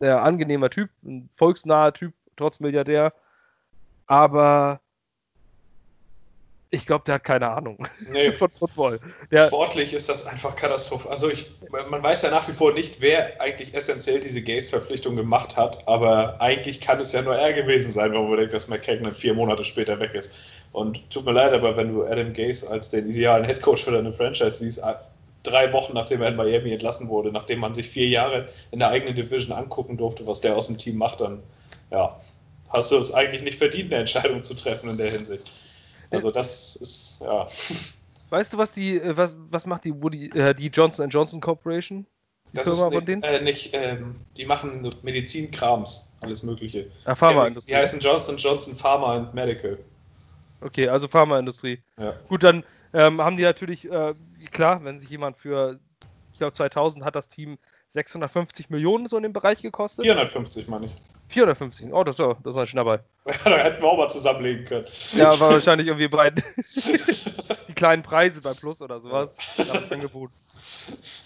[0.00, 3.12] äh, angenehmer Typ, ein volksnaher Typ, trotz Milliardär.
[4.06, 4.80] Aber
[6.74, 8.32] ich glaube, der hat keine Ahnung nee.
[8.32, 8.98] von Football.
[9.30, 11.08] Der, Sportlich ist das einfach Katastrophe.
[11.10, 11.52] Also ich,
[11.90, 16.40] man weiß ja nach wie vor nicht, wer eigentlich essentiell diese Gaze-Verpflichtung gemacht hat, aber
[16.40, 19.64] eigentlich kann es ja nur er gewesen sein, wenn man denkt, dass McKagan vier Monate
[19.64, 20.34] später weg ist.
[20.72, 24.12] Und tut mir leid, aber wenn du Adam Gaze als den idealen Headcoach für deine
[24.12, 24.82] Franchise siehst,
[25.42, 28.88] drei Wochen nachdem er in Miami entlassen wurde, nachdem man sich vier Jahre in der
[28.88, 31.42] eigenen Division angucken durfte, was der aus dem Team macht, dann
[31.90, 32.16] ja,
[32.70, 35.50] hast du es eigentlich nicht verdient, eine Entscheidung zu treffen in der Hinsicht.
[36.12, 37.46] Also das ist, ja.
[38.30, 42.06] Weißt du, was die, äh, was, was macht die Woody, äh, die Johnson Johnson Corporation?
[42.52, 43.22] Die das Firma ist von denen?
[43.22, 46.90] Äh, nicht, ähm, die machen Medizinkrams, alles Mögliche.
[47.04, 47.72] Ah, Pharmaindustrie.
[47.72, 49.78] Die heißen Johnson Johnson Pharma and Medical.
[50.60, 51.82] Okay, also Pharmaindustrie.
[51.98, 52.12] Ja.
[52.28, 54.14] Gut, dann ähm, haben die natürlich, äh,
[54.50, 55.80] klar, wenn sich jemand für,
[56.32, 57.58] ich glaube 2000 hat das Team
[57.88, 60.04] 650 Millionen so in dem Bereich gekostet.
[60.04, 60.96] 450 meine ich.
[61.32, 63.00] 450, oh, das war, das war ein Schnapper.
[63.44, 64.86] da hätten wir auch mal zusammenlegen können.
[65.12, 66.30] Ja, war wahrscheinlich irgendwie bei
[67.68, 69.30] die kleinen Preise bei Plus oder sowas.
[69.90, 70.30] Angebot.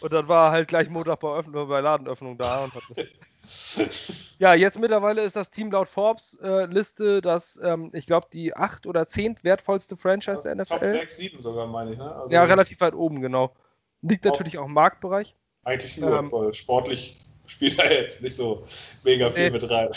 [0.01, 2.65] Und dann war halt gleich Montag bei, Öffnung, bei Ladenöffnung da.
[2.65, 2.83] Und hat
[4.39, 8.55] ja, jetzt mittlerweile ist das Team laut Forbes äh, Liste das, ähm, ich glaube, die
[8.55, 10.79] 8 oder 10 wertvollste Franchise der NFL.
[10.79, 11.99] Top 6, 7 sogar, meine ich.
[11.99, 12.15] Ne?
[12.15, 13.55] Also ja, relativ weit oben, genau.
[14.03, 15.35] Liegt natürlich auch im Marktbereich.
[15.65, 18.67] Eigentlich nur, ähm, sportlich spielt er jetzt nicht so
[19.05, 19.51] mega viel nee.
[19.51, 19.89] mit rein.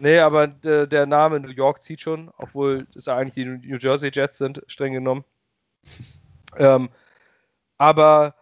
[0.00, 4.10] Nee, aber der, der Name New York zieht schon, obwohl es eigentlich die New Jersey
[4.12, 5.24] Jets sind, streng genommen.
[6.56, 6.88] Ähm,
[7.78, 8.34] aber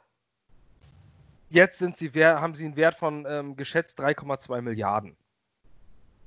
[1.48, 5.16] jetzt sind sie, haben sie einen Wert von ähm, geschätzt 3,2 Milliarden.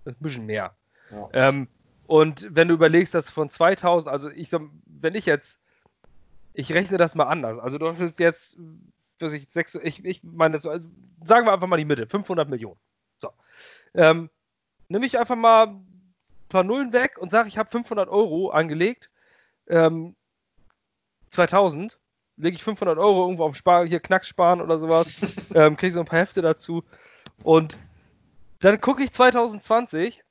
[0.06, 0.74] Ein bisschen mehr.
[1.12, 1.30] Ja.
[1.34, 1.68] Ähm,
[2.08, 4.52] und wenn du überlegst, dass von 2000, also ich,
[4.86, 5.60] wenn ich jetzt,
[6.54, 7.60] ich rechne das mal anders.
[7.60, 8.58] Also du hast jetzt
[9.20, 10.90] für sich sechs, ich, ich meine, das, also
[11.24, 12.80] sagen wir einfach mal die Mitte, 500 Millionen.
[13.18, 13.30] So.
[13.94, 14.30] Ähm,
[14.88, 16.14] nehme ich einfach mal ein
[16.48, 19.10] paar Nullen weg und sage, ich habe 500 Euro angelegt.
[19.68, 20.16] Ähm,
[21.30, 22.00] 2000
[22.38, 25.22] lege ich 500 Euro irgendwo auf Spar hier Knacks sparen oder sowas,
[25.54, 26.84] ähm, kriege so ein paar Hefte dazu
[27.44, 27.78] und
[28.62, 30.24] dann gucke ich 2020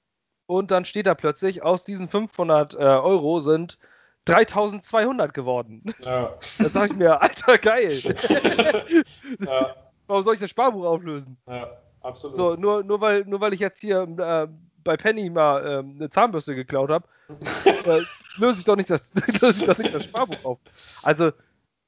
[0.47, 3.79] und dann steht da plötzlich, aus diesen 500 äh, Euro sind
[4.29, 5.83] 3200 geworden.
[6.01, 6.35] Ja.
[6.59, 7.91] Dann sage ich mir, alter, geil.
[9.41, 9.75] ja.
[10.07, 11.37] Warum soll ich das Sparbuch auflösen?
[11.47, 12.37] Ja, absolut.
[12.37, 14.49] So, nur, nur, weil, nur weil ich jetzt hier äh,
[14.85, 17.07] bei Penny mal äh, eine Zahnbürste geklaut habe,
[17.65, 18.01] äh,
[18.39, 20.59] löse ich doch nicht das, löse ich doch nicht das Sparbuch auf.
[21.03, 21.33] Also,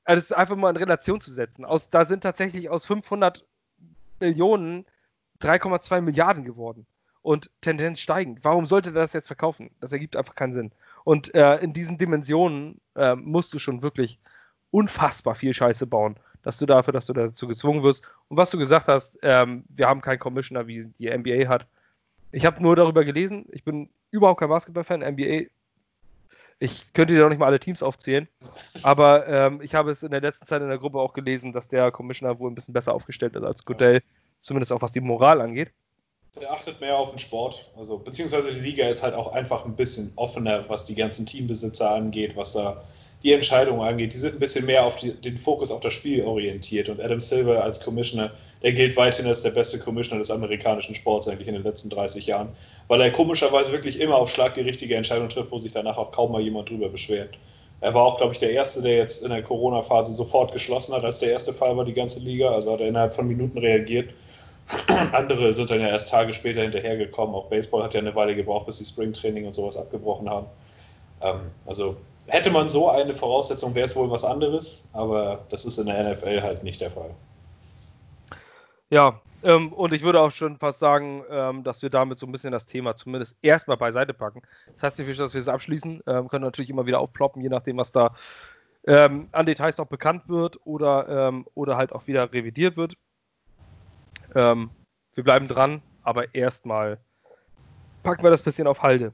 [0.05, 1.65] also, ist einfach mal in Relation zu setzen.
[1.65, 3.45] Aus, da sind tatsächlich aus 500
[4.19, 4.87] Millionen
[5.41, 6.87] 3,2 Milliarden geworden.
[7.23, 8.45] Und Tendenz steigend.
[8.45, 9.71] Warum sollte er das jetzt verkaufen?
[9.81, 10.73] Das ergibt einfach keinen Sinn.
[11.05, 14.19] Und äh, in diesen Dimensionen äh, musst du schon wirklich
[14.71, 18.05] unfassbar viel Scheiße bauen, dass du dafür, dass du dazu gezwungen wirst.
[18.29, 21.67] Und was du gesagt hast, ähm, wir haben keinen Commissioner, wie die NBA hat.
[22.33, 23.47] Ich habe nur darüber gelesen.
[23.51, 25.01] Ich bin überhaupt kein Basketballfan.
[25.01, 25.47] NBA,
[26.61, 28.29] ich könnte dir auch nicht mal alle Teams aufzählen.
[28.83, 31.69] Aber ähm, ich habe es in der letzten Zeit in der Gruppe auch gelesen, dass
[31.69, 34.03] der Commissioner wohl ein bisschen besser aufgestellt ist als Goodell.
[34.41, 35.73] Zumindest auch was die Moral angeht.
[36.39, 37.67] Er achtet mehr auf den Sport.
[37.77, 41.91] Also, beziehungsweise die Liga ist halt auch einfach ein bisschen offener, was die ganzen Teambesitzer
[41.91, 42.83] angeht, was da
[43.23, 44.13] die Entscheidungen angeht.
[44.13, 46.89] Die sind ein bisschen mehr auf die, den Fokus auf das Spiel orientiert.
[46.89, 51.29] Und Adam Silver als Commissioner, der gilt weiterhin als der beste Commissioner des amerikanischen Sports
[51.29, 52.51] eigentlich in den letzten 30 Jahren,
[52.89, 56.13] weil er komischerweise wirklich immer auf Schlag die richtige Entscheidung trifft, wo sich danach auch
[56.13, 57.37] kaum mal jemand drüber beschwert.
[57.83, 61.05] Er war auch, glaube ich, der Erste, der jetzt in der Corona-Phase sofort geschlossen hat,
[61.05, 62.53] als der erste Fall war, die ganze Liga.
[62.53, 64.11] Also hat er innerhalb von Minuten reagiert.
[65.13, 67.35] Andere sind dann ja erst Tage später hinterhergekommen.
[67.35, 70.47] Auch Baseball hat ja eine Weile gebraucht, bis die Springtraining und sowas abgebrochen haben.
[71.23, 75.79] Ähm, also hätte man so eine Voraussetzung, wäre es wohl was anderes, aber das ist
[75.79, 77.11] in der NFL halt nicht der Fall.
[78.91, 82.33] Ja, ähm, und ich würde auch schon fast sagen, ähm, dass wir damit so ein
[82.33, 84.43] bisschen das Thema zumindest erstmal beiseite packen.
[84.75, 86.03] Das heißt nicht, dass wir es abschließen.
[86.07, 88.15] Ähm, können natürlich immer wieder aufploppen, je nachdem, was da
[88.87, 92.95] ähm, an Details noch bekannt wird oder, ähm, oder halt auch wieder revidiert wird.
[94.35, 94.71] Ähm,
[95.15, 96.99] wir bleiben dran, aber erstmal
[98.03, 99.13] packen wir das bisschen auf Halde.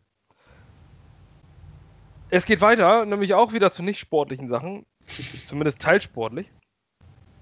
[2.29, 6.51] Es geht weiter, nämlich auch wieder zu nicht sportlichen Sachen, zumindest teilsportlich,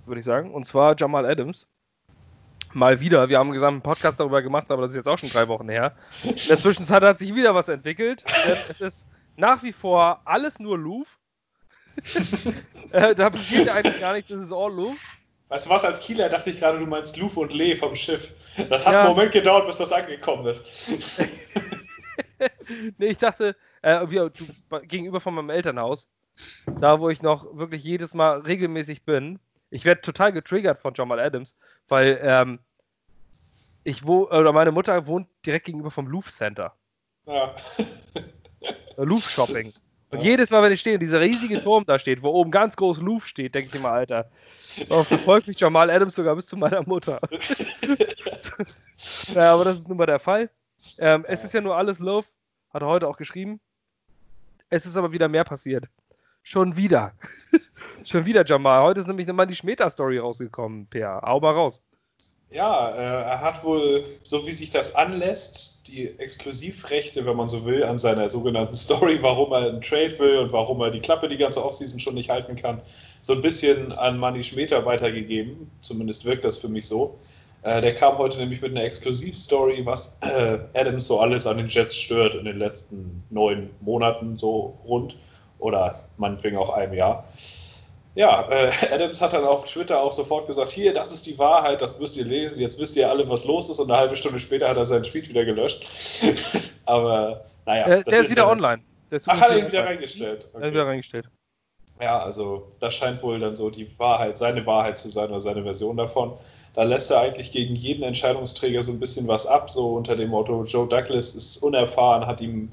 [0.05, 0.53] würde ich sagen.
[0.53, 1.67] Und zwar Jamal Adams.
[2.73, 3.29] Mal wieder.
[3.29, 5.69] Wir haben einen gesamten Podcast darüber gemacht, aber das ist jetzt auch schon drei Wochen
[5.69, 5.95] her.
[6.25, 8.25] In der Zwischenzeit hat sich wieder was entwickelt.
[8.69, 9.07] es ist
[9.37, 11.19] nach wie vor alles nur Loof.
[12.91, 14.99] äh, da passiert eigentlich gar nichts, es ist all Loof.
[15.49, 18.33] Weißt du was, als Kieler dachte ich gerade, du meinst Luf und Lee vom Schiff.
[18.71, 19.01] Das hat ja.
[19.03, 21.21] einen Moment gedauert, bis das angekommen ist.
[22.99, 24.31] nee, ich dachte, äh, wie, du,
[24.87, 26.09] gegenüber von meinem Elternhaus,
[26.81, 29.39] da wo ich noch wirklich jedes Mal regelmäßig bin,
[29.71, 31.55] ich werde total getriggert von Jamal Adams,
[31.89, 32.59] weil ähm,
[33.83, 36.75] ich wo, oder meine Mutter wohnt direkt gegenüber vom Louvre Center.
[37.27, 37.55] Ja.
[38.97, 39.73] Louvre Shopping.
[40.15, 40.31] Und ja.
[40.31, 43.01] jedes Mal, wenn ich stehe und dieser riesige Turm da steht, wo oben ganz groß
[43.01, 44.31] Louvre steht, denke ich immer, Alter,
[44.89, 47.19] oh, verfolgt mich Jamal Adams sogar bis zu meiner Mutter.
[49.35, 50.49] ja, aber das ist nun mal der Fall.
[51.01, 52.29] Ähm, es ist ja nur alles Love,
[52.73, 53.59] hat er heute auch geschrieben.
[54.71, 55.87] Es ist aber wieder mehr passiert.
[56.45, 57.13] Schon wieder.
[58.05, 58.85] Schon wieder, Jamal.
[58.85, 61.23] Heute ist nämlich nochmal die Schmeta-Story rausgekommen, Per.
[61.25, 61.83] Hau mal raus.
[62.55, 67.65] Ja, äh, er hat wohl, so wie sich das anlässt, die Exklusivrechte, wenn man so
[67.65, 71.27] will, an seiner sogenannten Story, warum er einen Trade will und warum er die Klappe
[71.27, 72.81] die ganze Offseason schon nicht halten kann,
[73.23, 75.69] so ein bisschen an Manny Schmeta weitergegeben.
[75.83, 77.19] Zumindest wirkt das für mich so.
[77.63, 81.67] Äh, der kam heute nämlich mit einer Exklusivstory, was äh, Adams so alles an den
[81.67, 85.19] Jets stört in den letzten neun Monaten so rund
[85.59, 87.25] oder meinetwegen auch einem Jahr.
[88.15, 91.83] Ja, äh, Adams hat dann auf Twitter auch sofort gesagt, hier, das ist die Wahrheit,
[91.83, 94.39] das müsst ihr lesen, jetzt wisst ihr alle, was los ist und eine halbe Stunde
[94.39, 95.85] später hat er seinen Tweet wieder gelöscht.
[96.85, 97.87] Aber naja.
[97.87, 98.83] Der, der ist wieder online.
[99.27, 100.49] Ach, hat er ihn wieder reingestellt.
[100.53, 100.63] Okay.
[100.63, 101.27] Er ist wieder reingestellt.
[102.01, 105.63] Ja, also das scheint wohl dann so die Wahrheit, seine Wahrheit zu sein oder seine
[105.63, 106.37] Version davon.
[106.75, 110.31] Da lässt er eigentlich gegen jeden Entscheidungsträger so ein bisschen was ab, so unter dem
[110.31, 112.71] Motto, Joe Douglas ist unerfahren, hat ihm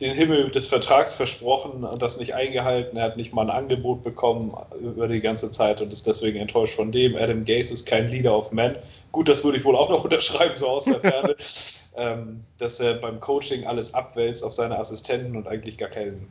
[0.00, 2.98] den Himmel des Vertrags versprochen und das nicht eingehalten.
[2.98, 6.74] Er hat nicht mal ein Angebot bekommen über die ganze Zeit und ist deswegen enttäuscht
[6.74, 7.16] von dem.
[7.16, 8.76] Adam Gaze ist kein Leader of Men.
[9.12, 11.34] Gut, das würde ich wohl auch noch unterschreiben, so aus der Ferne.
[11.96, 16.28] ähm, dass er beim Coaching alles abwälzt auf seine Assistenten und eigentlich gar kein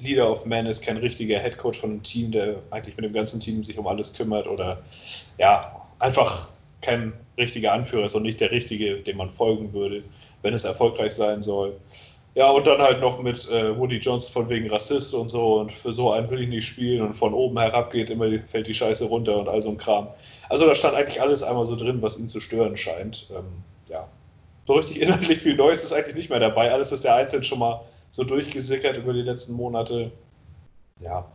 [0.00, 3.12] Leader of Men ist, kein richtiger Head Coach von einem Team, der eigentlich mit dem
[3.12, 4.82] ganzen Team sich um alles kümmert oder
[5.38, 6.50] ja, einfach
[6.80, 10.02] kein richtiger Anführer ist und nicht der richtige, dem man folgen würde,
[10.42, 11.76] wenn es erfolgreich sein soll.
[12.34, 15.70] Ja, und dann halt noch mit äh, Woody Johnson von wegen Rassist und so und
[15.70, 18.74] für so einen will ich nicht spielen und von oben herab geht immer fällt die
[18.74, 20.08] Scheiße runter und all so ein Kram.
[20.48, 23.28] Also da stand eigentlich alles einmal so drin, was ihn zu stören scheint.
[23.30, 23.44] Ähm,
[23.88, 24.08] ja.
[24.66, 26.72] So richtig inhaltlich viel Neues ist eigentlich nicht mehr dabei.
[26.72, 30.10] Alles ist ja einzeln schon mal so durchgesickert über die letzten Monate.
[31.00, 31.30] Ja.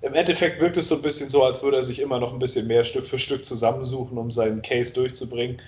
[0.00, 2.40] Im Endeffekt wirkt es so ein bisschen so, als würde er sich immer noch ein
[2.40, 5.58] bisschen mehr Stück für Stück zusammensuchen, um seinen Case durchzubringen.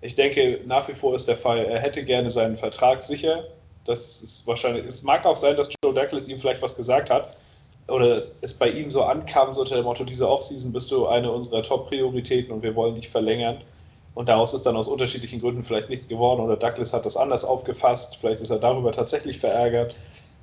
[0.00, 3.44] Ich denke, nach wie vor ist der Fall, er hätte gerne seinen Vertrag sicher
[3.88, 7.36] das ist wahrscheinlich, es mag auch sein, dass Joe Douglas ihm vielleicht was gesagt hat
[7.88, 11.30] oder es bei ihm so ankam, so unter dem Motto, diese Offseason bist du eine
[11.32, 13.58] unserer Top-Prioritäten und wir wollen dich verlängern.
[14.14, 17.44] Und daraus ist dann aus unterschiedlichen Gründen vielleicht nichts geworden oder Douglas hat das anders
[17.44, 19.94] aufgefasst, vielleicht ist er darüber tatsächlich verärgert.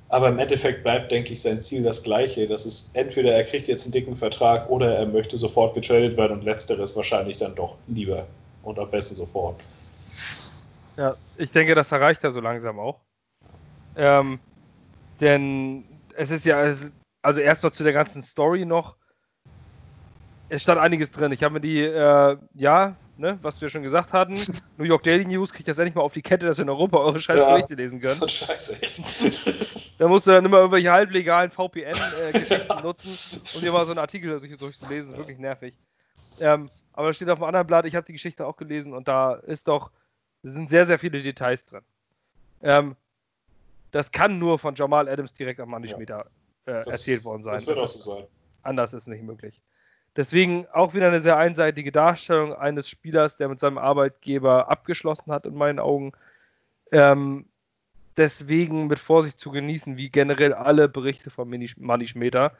[0.08, 2.46] Aber im Endeffekt bleibt, denke ich, sein Ziel das gleiche.
[2.46, 6.38] Das ist entweder er kriegt jetzt einen dicken Vertrag oder er möchte sofort getradet werden
[6.38, 8.26] und letzteres wahrscheinlich dann doch lieber
[8.62, 9.60] und am besten sofort.
[10.96, 13.00] Ja, ich denke, das erreicht er so langsam auch.
[13.96, 14.38] Ähm,
[15.20, 16.58] denn es ist ja,
[17.22, 18.96] also erstmal zu der ganzen Story noch.
[20.48, 21.32] Es stand einiges drin.
[21.32, 24.34] Ich habe mir die, äh, ja, ne, was wir schon gesagt hatten,
[24.76, 26.98] New York Daily News kriegt das endlich mal auf die Kette, dass wir in Europa
[26.98, 28.14] eure scheiß ja, Berichte lesen können.
[28.14, 29.98] So scheiße, echt.
[29.98, 33.98] da musst du dann immer irgendwelche halblegalen VPN-Geschichten äh, nutzen, um dir mal so einen
[33.98, 34.80] Artikel durchzulesen.
[34.88, 35.74] Das ist wirklich nervig.
[36.38, 39.08] Ähm, aber da steht auf dem anderen Blatt, ich habe die Geschichte auch gelesen und
[39.08, 39.90] da ist doch,
[40.42, 41.82] sind sehr, sehr viele Details drin.
[42.62, 42.96] Ähm,
[43.96, 46.24] das kann nur von Jamal Adams direkt an Manny ja.
[46.66, 47.54] Äh, erzählt worden sein.
[47.54, 48.24] Das wird auch so sein.
[48.62, 49.62] Anders ist nicht möglich.
[50.16, 55.46] Deswegen auch wieder eine sehr einseitige Darstellung eines Spielers, der mit seinem Arbeitgeber abgeschlossen hat,
[55.46, 56.12] in meinen Augen.
[56.90, 57.46] Ähm,
[58.16, 62.52] deswegen mit Vorsicht zu genießen, wie generell alle Berichte von Money Schmeter.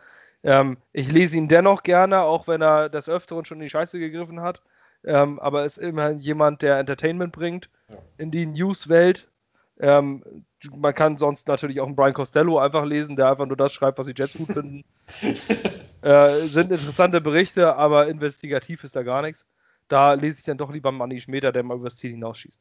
[0.42, 3.98] Ähm, ich lese ihn dennoch gerne, auch wenn er des Öfteren schon in die Scheiße
[3.98, 4.62] gegriffen hat.
[5.04, 7.96] Ähm, aber ist immerhin jemand, der Entertainment bringt ja.
[8.18, 9.28] in die News-Welt.
[9.78, 13.72] Ähm, man kann sonst natürlich auch einen Brian Costello einfach lesen, der einfach nur das
[13.72, 14.84] schreibt, was die Jets gut finden.
[16.02, 19.46] äh, sind interessante Berichte, aber investigativ ist da gar nichts.
[19.88, 22.60] Da lese ich dann doch lieber Manni Schmeter, der mal übers Ziel hinausschießt.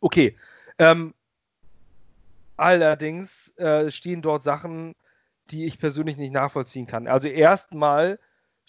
[0.00, 0.36] Okay.
[0.78, 1.14] Ähm,
[2.56, 4.94] allerdings äh, stehen dort Sachen,
[5.50, 7.08] die ich persönlich nicht nachvollziehen kann.
[7.08, 8.18] Also erstmal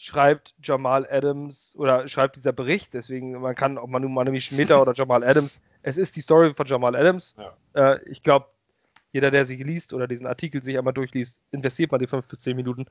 [0.01, 4.81] schreibt Jamal Adams oder schreibt dieser Bericht, deswegen man kann, ob man nun Manemi Schmitter
[4.81, 7.35] oder Jamal Adams, es ist die Story von Jamal Adams.
[7.37, 7.93] Ja.
[7.93, 8.45] Äh, ich glaube,
[9.11, 12.39] jeder, der sie liest oder diesen Artikel sich einmal durchliest, investiert mal die 5 bis
[12.39, 12.85] 10 Minuten.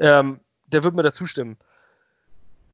[0.00, 1.56] Ähm, der wird mir dazu stimmen.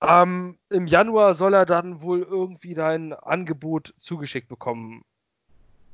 [0.01, 5.05] Ähm, Im Januar soll er dann wohl irgendwie dein Angebot zugeschickt bekommen.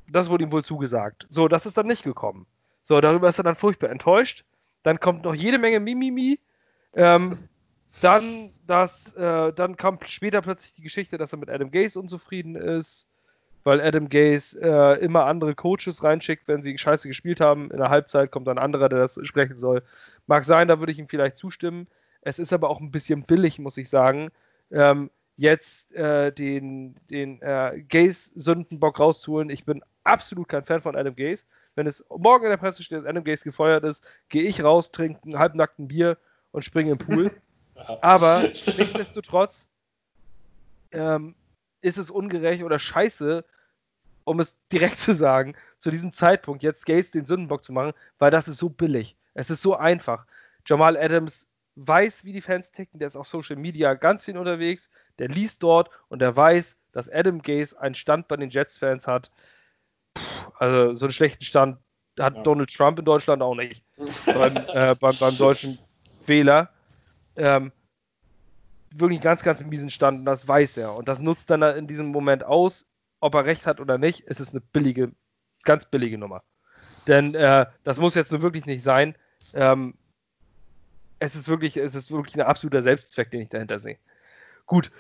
[0.06, 1.26] Das wurde ihm wohl zugesagt.
[1.28, 2.46] So, das ist dann nicht gekommen.
[2.84, 4.44] So, darüber ist er dann furchtbar enttäuscht.
[4.84, 6.38] Dann kommt noch jede Menge Mimimi.
[6.92, 7.48] Ähm,
[8.00, 12.56] dann, das, äh, dann kam später plötzlich die Geschichte, dass er mit Adam Gaze unzufrieden
[12.56, 13.06] ist,
[13.62, 17.70] weil Adam Gaze äh, immer andere Coaches reinschickt, wenn sie scheiße gespielt haben.
[17.70, 19.82] In der Halbzeit kommt dann ein anderer, der das sprechen soll.
[20.26, 21.86] Mag sein, da würde ich ihm vielleicht zustimmen.
[22.20, 24.30] Es ist aber auch ein bisschen billig, muss ich sagen,
[24.70, 29.50] ähm, jetzt äh, den, den äh, Gaze-Sündenbock rauszuholen.
[29.50, 31.46] Ich bin absolut kein Fan von Adam Gaze.
[31.74, 34.90] Wenn es morgen in der Presse steht, dass Adam Gaze gefeuert ist, gehe ich raus,
[34.90, 36.18] trinke einen halbnackten Bier
[36.52, 37.32] und springe im Pool.
[38.00, 38.40] Aber
[38.78, 39.66] nichtsdestotrotz
[40.92, 41.34] ähm,
[41.80, 43.44] ist es ungerecht oder scheiße,
[44.24, 48.30] um es direkt zu sagen, zu diesem Zeitpunkt jetzt Gaze den Sündenbock zu machen, weil
[48.30, 49.16] das ist so billig.
[49.34, 50.26] Es ist so einfach.
[50.66, 54.90] Jamal Adams weiß, wie die Fans ticken, der ist auf Social Media ganz viel unterwegs,
[55.18, 59.30] der liest dort und der weiß, dass Adam Gaze einen Stand bei den Jets-Fans hat.
[60.14, 60.22] Puh,
[60.58, 61.78] also so einen schlechten Stand
[62.18, 62.42] hat ja.
[62.42, 63.82] Donald Trump in Deutschland auch nicht.
[64.26, 65.78] beim, äh, beim, beim deutschen
[66.26, 66.73] Wähler
[67.36, 67.72] ähm,
[68.94, 70.94] wirklich ganz, ganz miesen Stand und das weiß er.
[70.94, 72.86] Und das nutzt dann in diesem Moment aus,
[73.20, 75.12] ob er recht hat oder nicht, ist es eine billige,
[75.64, 76.42] ganz billige Nummer.
[77.06, 79.16] Denn äh, das muss jetzt so wirklich nicht sein.
[79.54, 79.94] Ähm,
[81.18, 83.98] es ist wirklich, es ist wirklich ein absoluter Selbstzweck, den ich dahinter sehe.
[84.66, 84.90] Gut.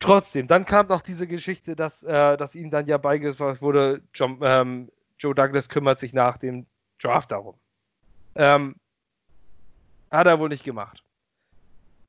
[0.00, 4.38] Trotzdem, dann kam noch diese Geschichte, dass, äh, dass ihm dann ja beigebracht wurde, John,
[4.42, 6.66] ähm, Joe Douglas kümmert sich nach dem
[6.98, 7.56] Draft darum.
[8.34, 8.76] Ähm,
[10.10, 11.04] hat er wohl nicht gemacht.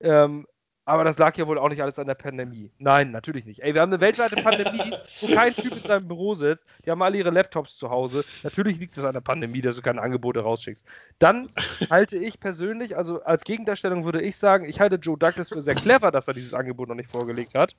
[0.01, 0.45] Ähm,
[0.83, 2.71] aber das lag ja wohl auch nicht alles an der Pandemie.
[2.79, 3.61] Nein, natürlich nicht.
[3.61, 6.85] Ey, wir haben eine weltweite Pandemie, wo kein Typ in seinem Büro sitzt.
[6.85, 8.25] Die haben alle ihre Laptops zu Hause.
[8.43, 10.85] Natürlich liegt es an der Pandemie, dass du keine Angebote rausschickst.
[11.19, 11.49] Dann
[11.89, 15.75] halte ich persönlich, also als Gegendarstellung würde ich sagen, ich halte Joe Douglas für sehr
[15.75, 17.75] clever, dass er dieses Angebot noch nicht vorgelegt hat.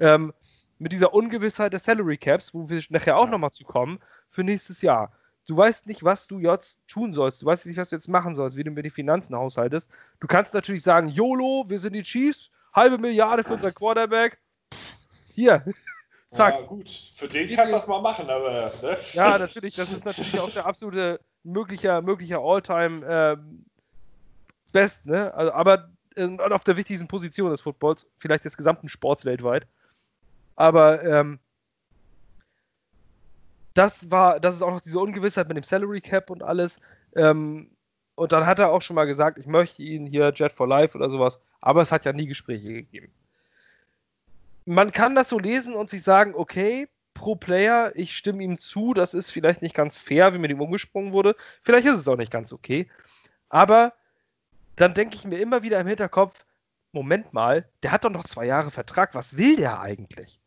[0.00, 0.32] Ähm,
[0.78, 3.30] mit dieser Ungewissheit des Salary Caps, wo wir nachher auch ja.
[3.30, 5.12] nochmal zu kommen, für nächstes Jahr.
[5.46, 7.42] Du weißt nicht, was du jetzt tun sollst.
[7.42, 9.88] Du weißt nicht, was du jetzt machen sollst, wie du mit den Finanzen haushaltest.
[10.20, 14.38] Du kannst natürlich sagen, YOLO, wir sind die Chiefs, halbe Milliarde für unser Quarterback.
[15.34, 15.64] Hier.
[16.30, 16.60] Zack.
[16.60, 18.72] Ja, gut, für den kannst du das mal machen, aber.
[18.82, 18.96] Ne?
[19.12, 23.66] Ja, natürlich, das ist natürlich auch der absolute möglicher, möglicher All-Time ähm,
[24.72, 25.34] Best, ne?
[25.34, 29.66] Also, aber äh, auf der wichtigsten Position des Footballs, vielleicht des gesamten Sports weltweit.
[30.56, 31.38] Aber ähm,
[33.74, 36.80] das war, das ist auch noch diese Ungewissheit mit dem Salary Cap und alles.
[37.14, 37.70] Ähm,
[38.14, 40.96] und dann hat er auch schon mal gesagt, ich möchte ihn hier Jet for Life
[40.96, 43.12] oder sowas, aber es hat ja nie Gespräche gegeben.
[44.64, 48.94] Man kann das so lesen und sich sagen, okay, pro Player, ich stimme ihm zu,
[48.94, 51.36] das ist vielleicht nicht ganz fair, wie mit ihm umgesprungen wurde.
[51.62, 52.88] Vielleicht ist es auch nicht ganz okay.
[53.48, 53.92] Aber
[54.76, 56.44] dann denke ich mir immer wieder im Hinterkopf,
[56.92, 60.40] Moment mal, der hat doch noch zwei Jahre Vertrag, was will der eigentlich?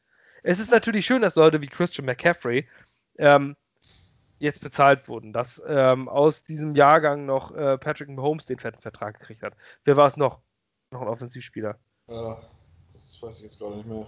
[0.43, 2.67] Es ist natürlich schön, dass Leute wie Christian McCaffrey
[3.17, 3.55] ähm,
[4.39, 9.19] jetzt bezahlt wurden, dass ähm, aus diesem Jahrgang noch äh, Patrick Mahomes den fetten Vertrag
[9.19, 9.53] gekriegt hat.
[9.83, 10.41] Wer war es noch?
[10.91, 11.77] Noch ein Offensivspieler.
[12.07, 12.35] Uh,
[12.93, 14.05] das weiß ich jetzt gar nicht mehr.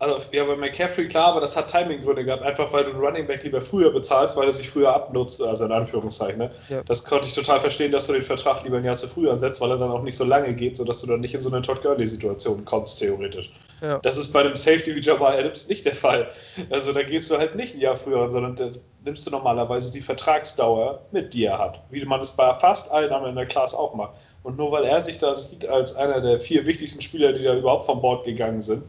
[0.00, 3.26] Also, ja, bei McCaffrey klar, aber das hat Timing-Gründe gehabt, einfach weil du einen Running
[3.28, 6.38] Back lieber früher bezahlst, weil er sich früher abnutzt, also in Anführungszeichen.
[6.38, 6.50] Ne?
[6.68, 6.82] Ja.
[6.82, 9.60] Das konnte ich total verstehen, dass du den Vertrag lieber ein Jahr zu früh ansetzt,
[9.60, 11.62] weil er dann auch nicht so lange geht, sodass du dann nicht in so eine
[11.62, 13.52] Todd Gurley-Situation kommst, theoretisch.
[13.80, 13.98] Ja.
[14.00, 16.28] Das ist bei einem Safety wie Jamal Adams nicht der Fall.
[16.70, 18.70] Also da gehst du halt nicht ein Jahr früher an, sondern da
[19.04, 21.82] nimmst du normalerweise die Vertragsdauer mit, die er hat.
[21.90, 24.16] Wie man es bei fast allen anderen in der Class auch macht.
[24.42, 27.54] Und nur weil er sich da sieht als einer der vier wichtigsten Spieler, die da
[27.54, 28.84] überhaupt von Bord gegangen sind,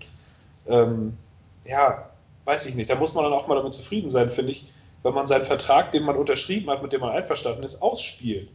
[0.68, 1.18] ähm,
[1.66, 2.10] ja,
[2.46, 2.90] weiß ich nicht.
[2.90, 4.66] Da muss man dann auch mal damit zufrieden sein, finde ich.
[5.04, 8.52] wenn man seinen Vertrag, den man unterschrieben hat, mit dem man einverstanden ist, ausspielt.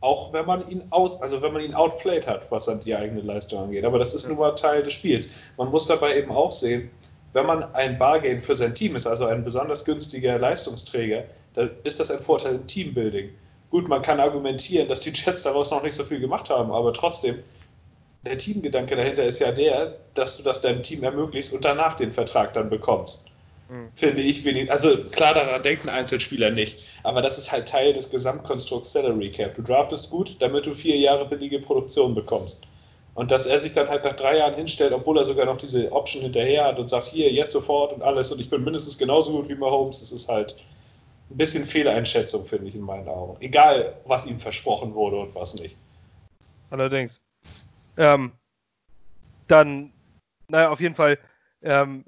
[0.00, 3.22] Auch wenn man ihn out, also wenn man ihn outplayed hat, was dann die eigene
[3.22, 3.86] Leistung angeht.
[3.86, 4.28] Aber das ist ja.
[4.30, 5.30] nun mal Teil des Spiels.
[5.56, 6.90] Man muss dabei eben auch sehen,
[7.32, 11.24] wenn man ein Bargain für sein Team ist, also ein besonders günstiger Leistungsträger,
[11.54, 13.30] dann ist das ein Vorteil im Teambuilding.
[13.70, 16.92] Gut, man kann argumentieren, dass die Jets daraus noch nicht so viel gemacht haben, aber
[16.92, 17.38] trotzdem,
[18.24, 22.12] der Teamgedanke dahinter ist ja der, dass du das deinem Team ermöglicht und danach den
[22.12, 23.30] Vertrag dann bekommst.
[23.68, 23.90] Mhm.
[23.94, 24.70] Finde ich wenig.
[24.70, 26.78] Also klar, daran denken Einzelspieler nicht.
[27.02, 29.54] Aber das ist halt Teil des Gesamtkonstrukts Salary Cap.
[29.54, 32.66] Du draftest gut, damit du vier Jahre billige Produktion bekommst.
[33.14, 35.92] Und dass er sich dann halt nach drei Jahren hinstellt, obwohl er sogar noch diese
[35.92, 39.32] Option hinterher hat und sagt, hier, jetzt sofort und alles und ich bin mindestens genauso
[39.32, 40.56] gut wie Mahomes, das ist halt
[41.30, 43.36] ein bisschen Fehleinschätzung, finde ich in meinen Augen.
[43.40, 45.76] Egal, was ihm versprochen wurde und was nicht.
[46.70, 47.20] Allerdings.
[47.96, 48.32] Ähm,
[49.46, 49.92] dann,
[50.48, 51.18] naja, auf jeden Fall,
[51.62, 52.04] ähm,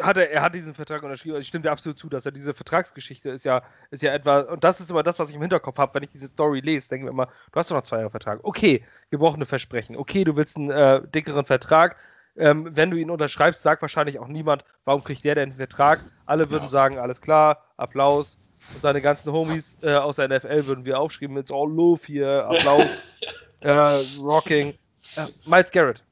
[0.00, 1.34] hat er, er hat diesen Vertrag unterschrieben.
[1.34, 4.40] Also ich stimme dir absolut zu, dass er diese Vertragsgeschichte ist ja, ist ja etwa,
[4.40, 6.88] und das ist immer das, was ich im Hinterkopf habe, wenn ich diese Story lese,
[6.90, 8.40] denke ich mir immer, du hast doch noch zwei Jahre Vertrag.
[8.42, 9.96] Okay, gebrochene Versprechen.
[9.96, 11.96] Okay, du willst einen äh, dickeren Vertrag.
[12.36, 16.04] Ähm, wenn du ihn unterschreibst, sagt wahrscheinlich auch niemand, warum kriegt der denn einen Vertrag?
[16.26, 18.38] Alle würden sagen, alles klar, Applaus.
[18.74, 22.44] Und seine ganzen Homies äh, aus der NFL würden wir aufschreiben, it's all love hier,
[22.48, 22.86] Applaus,
[23.60, 24.70] äh, Rocking.
[25.16, 26.02] Äh, Miles Garrett.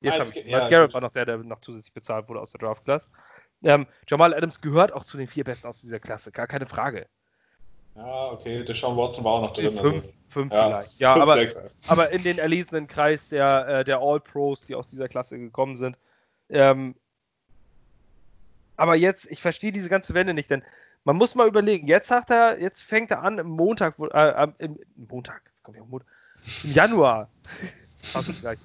[0.00, 0.94] Jetzt Miles, ich, Miles ja, Garrett gut.
[0.94, 3.08] war noch der, der noch zusätzlich bezahlt wurde aus der Draft Class.
[3.64, 7.06] Ähm, Jamal Adams gehört auch zu den vier Besten aus dieser Klasse, gar keine Frage.
[7.96, 9.72] Ja, okay, der Sean Watson war auch noch drin.
[9.72, 10.12] Fünf, also.
[10.28, 11.00] fünf ja, vielleicht.
[11.00, 14.86] Ja, fünf, aber, sechs, aber in den erlesenen Kreis der, äh, der All-Pros, die aus
[14.86, 15.98] dieser Klasse gekommen sind.
[16.48, 16.94] Ähm,
[18.76, 20.62] aber jetzt, ich verstehe diese ganze Wende nicht, denn
[21.04, 24.78] man muss mal überlegen, jetzt sagt er, jetzt fängt er an im Montag, äh, im,
[24.94, 26.08] Montag, komm ich auf Montag,
[26.64, 27.28] im Januar,
[28.02, 28.62] fast das gleiche,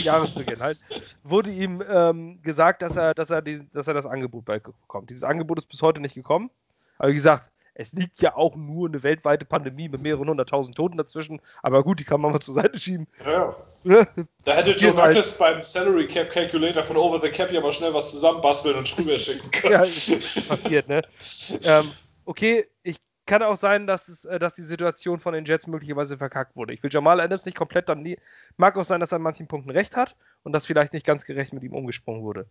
[0.00, 0.78] Jahresbeginn halt,
[1.22, 5.10] wurde ihm ähm, gesagt, dass er, dass, er die, dass er das Angebot bald bekommt.
[5.10, 6.50] Dieses Angebot ist bis heute nicht gekommen.
[6.98, 10.96] Aber wie gesagt, es liegt ja auch nur eine weltweite Pandemie mit mehreren hunderttausend Toten
[10.96, 11.40] dazwischen.
[11.62, 13.08] Aber gut, die kann man mal zur Seite schieben.
[13.24, 13.56] Ja.
[13.82, 14.06] Ne?
[14.44, 15.56] Da hätte Joe Douglas halt.
[15.56, 19.18] beim Salary Cap Calculator von Over the Cap ja mal schnell was zusammenbasteln und rüber
[19.18, 19.72] schicken können.
[19.72, 21.02] ja, passiert, ne?
[21.64, 21.90] ähm,
[22.24, 26.18] okay, ich kann auch sein, dass, es, äh, dass die Situation von den Jets möglicherweise
[26.18, 26.74] verkackt wurde.
[26.74, 28.18] Ich will Jamal Adams nicht komplett dann nie.
[28.56, 31.24] Mag auch sein, dass er an manchen Punkten recht hat und dass vielleicht nicht ganz
[31.24, 32.46] gerecht mit ihm umgesprungen wurde.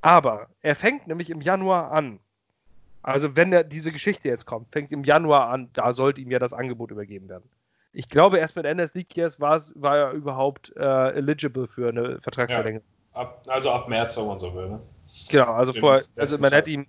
[0.00, 2.20] Aber er fängt nämlich im Januar an.
[3.02, 6.40] Also, wenn er, diese Geschichte jetzt kommt, fängt im Januar an, da sollte ihm ja
[6.40, 7.48] das Angebot übergeben werden.
[7.92, 12.84] Ich glaube, erst mit Years war, war er überhaupt äh, eligible für eine Vertragsverlängerung.
[13.14, 14.68] Ja, ab, also ab März, wenn man so will.
[14.68, 14.80] Ne?
[15.28, 16.86] Genau, also vorher, also man hätte ihm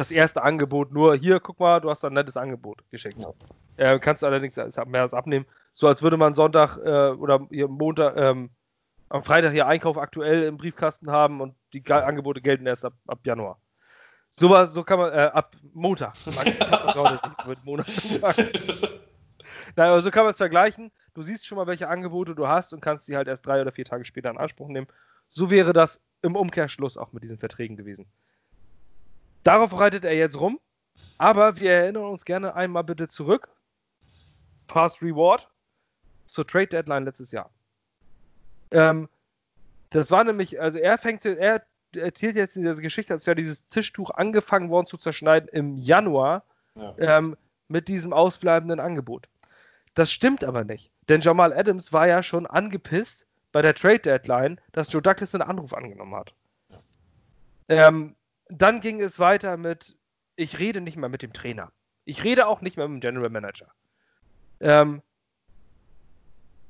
[0.00, 3.18] das erste Angebot nur, hier, guck mal, du hast ein nettes Angebot geschickt.
[3.18, 3.34] Ja.
[3.76, 5.44] Äh, kannst allerdings mehr als abnehmen.
[5.74, 8.50] So als würde man Sonntag äh, oder Montag, ähm,
[9.10, 12.94] am Freitag hier Einkauf aktuell im Briefkasten haben und die Ge Angebote gelten erst ab,
[13.06, 13.60] ab Januar.
[14.30, 16.14] So, was, so kann man, äh, ab Montag.
[17.64, 17.86] Monat
[19.76, 20.90] Nein, aber so kann man es vergleichen.
[21.12, 23.72] Du siehst schon mal, welche Angebote du hast und kannst sie halt erst drei oder
[23.72, 24.86] vier Tage später in Anspruch nehmen.
[25.28, 28.06] So wäre das im Umkehrschluss auch mit diesen Verträgen gewesen.
[29.44, 30.60] Darauf reitet er jetzt rum.
[31.18, 33.48] Aber wir erinnern uns gerne einmal bitte zurück.
[34.66, 35.48] Fast Reward
[36.26, 37.50] zur Trade Deadline letztes Jahr.
[38.70, 39.08] Ähm,
[39.90, 43.66] das war nämlich, also er fängt, er erzählt jetzt in dieser Geschichte, als wäre dieses
[43.68, 46.44] Tischtuch angefangen worden zu zerschneiden im Januar
[46.76, 46.94] ja.
[46.98, 47.36] ähm,
[47.68, 49.28] mit diesem ausbleibenden Angebot.
[49.94, 54.60] Das stimmt aber nicht, denn Jamal Adams war ja schon angepisst bei der Trade Deadline,
[54.70, 56.32] dass Joe Douglas einen Anruf angenommen hat.
[56.68, 57.88] Ja.
[57.88, 58.14] Ähm,
[58.50, 59.96] dann ging es weiter mit,
[60.36, 61.72] ich rede nicht mehr mit dem Trainer.
[62.04, 63.72] Ich rede auch nicht mehr mit dem General Manager.
[64.60, 65.02] Ähm,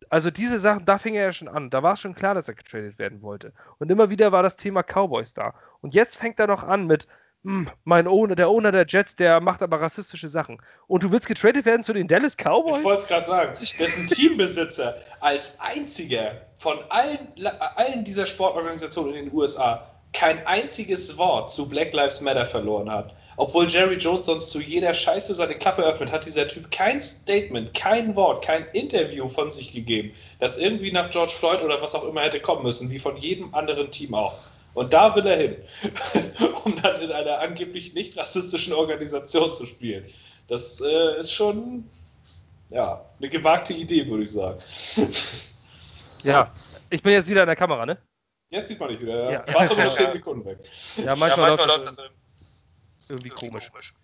[0.09, 1.71] also diese Sachen, da fing er ja schon an.
[1.71, 3.53] Da war es schon klar, dass er getradet werden wollte.
[3.79, 5.55] Und immer wieder war das Thema Cowboys da.
[5.81, 7.07] Und jetzt fängt er noch an mit,
[7.45, 10.61] hm, mein Owner, der Owner der Jets, der macht aber rassistische Sachen.
[10.89, 12.79] Und du willst getradet werden zu den Dallas Cowboys?
[12.79, 13.59] Ich wollte es gerade sagen.
[13.79, 17.33] Dessen Teambesitzer als einziger von allen,
[17.77, 23.15] allen dieser Sportorganisationen in den USA kein einziges Wort zu Black Lives Matter verloren hat.
[23.37, 27.73] Obwohl Jerry Jones sonst zu jeder Scheiße seine Klappe öffnet, hat dieser Typ kein Statement,
[27.75, 32.07] kein Wort, kein Interview von sich gegeben, das irgendwie nach George Floyd oder was auch
[32.07, 34.35] immer hätte kommen müssen, wie von jedem anderen Team auch.
[34.75, 35.57] Und da will er hin,
[36.65, 40.05] um dann in einer angeblich nicht rassistischen Organisation zu spielen.
[40.49, 41.85] Das äh, ist schon
[42.71, 44.61] ja, eine gewagte Idee, würde ich sagen.
[46.23, 46.53] Ja,
[46.91, 47.97] ich bin jetzt wieder in der Kamera, ne?
[48.51, 49.31] Jetzt sieht man nicht wieder.
[49.31, 49.55] Ja.
[49.55, 50.59] Warst aber noch 10 Sekunden weg.
[50.97, 52.21] Ja, manchmal, ja, manchmal läuft, das irgendwie,
[53.09, 53.71] irgendwie komisch.
[53.71, 53.95] komisch.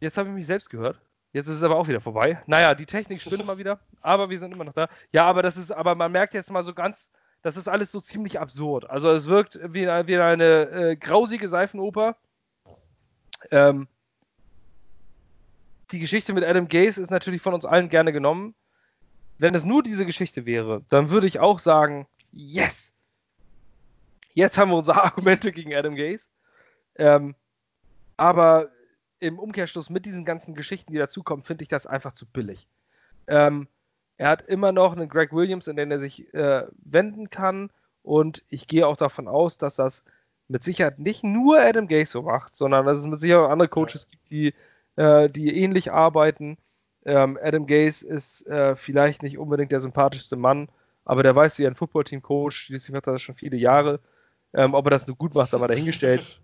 [0.00, 0.98] Jetzt habe ich mich selbst gehört.
[1.32, 2.42] Jetzt ist es aber auch wieder vorbei.
[2.46, 4.88] Naja, die Technik spinnt mal wieder, aber wir sind immer noch da.
[5.12, 7.10] Ja, aber das ist, aber man merkt jetzt mal so ganz,
[7.42, 8.88] das ist alles so ziemlich absurd.
[8.88, 12.16] Also es wirkt wie, wie eine äh, grausige Seifenoper.
[13.50, 13.88] Ähm,
[15.92, 18.54] die Geschichte mit Adam Gaze ist natürlich von uns allen gerne genommen.
[19.38, 22.06] Wenn es nur diese Geschichte wäre, dann würde ich auch sagen,
[22.38, 22.92] yes!
[24.32, 26.28] Jetzt haben wir unsere Argumente gegen Adam Gaze.
[26.94, 27.34] Ähm,
[28.16, 28.70] aber
[29.20, 32.68] im Umkehrschluss mit diesen ganzen Geschichten, die dazukommen, finde ich das einfach zu billig.
[33.26, 33.66] Ähm,
[34.16, 37.70] er hat immer noch einen Greg Williams, in den er sich äh, wenden kann.
[38.02, 40.04] Und ich gehe auch davon aus, dass das
[40.46, 43.68] mit Sicherheit nicht nur Adam Gaze so macht, sondern dass es mit Sicherheit auch andere
[43.68, 44.54] Coaches gibt, die,
[44.96, 46.56] äh, die ähnlich arbeiten.
[47.04, 50.68] Ähm, Adam Gaze ist äh, vielleicht nicht unbedingt der sympathischste Mann,
[51.08, 52.52] aber der weiß, wie ein Footballteam coacht.
[52.52, 53.98] Schließlich hat er das schon viele Jahre.
[54.52, 56.40] Ähm, ob er das nur gut macht, aber dahingestellt.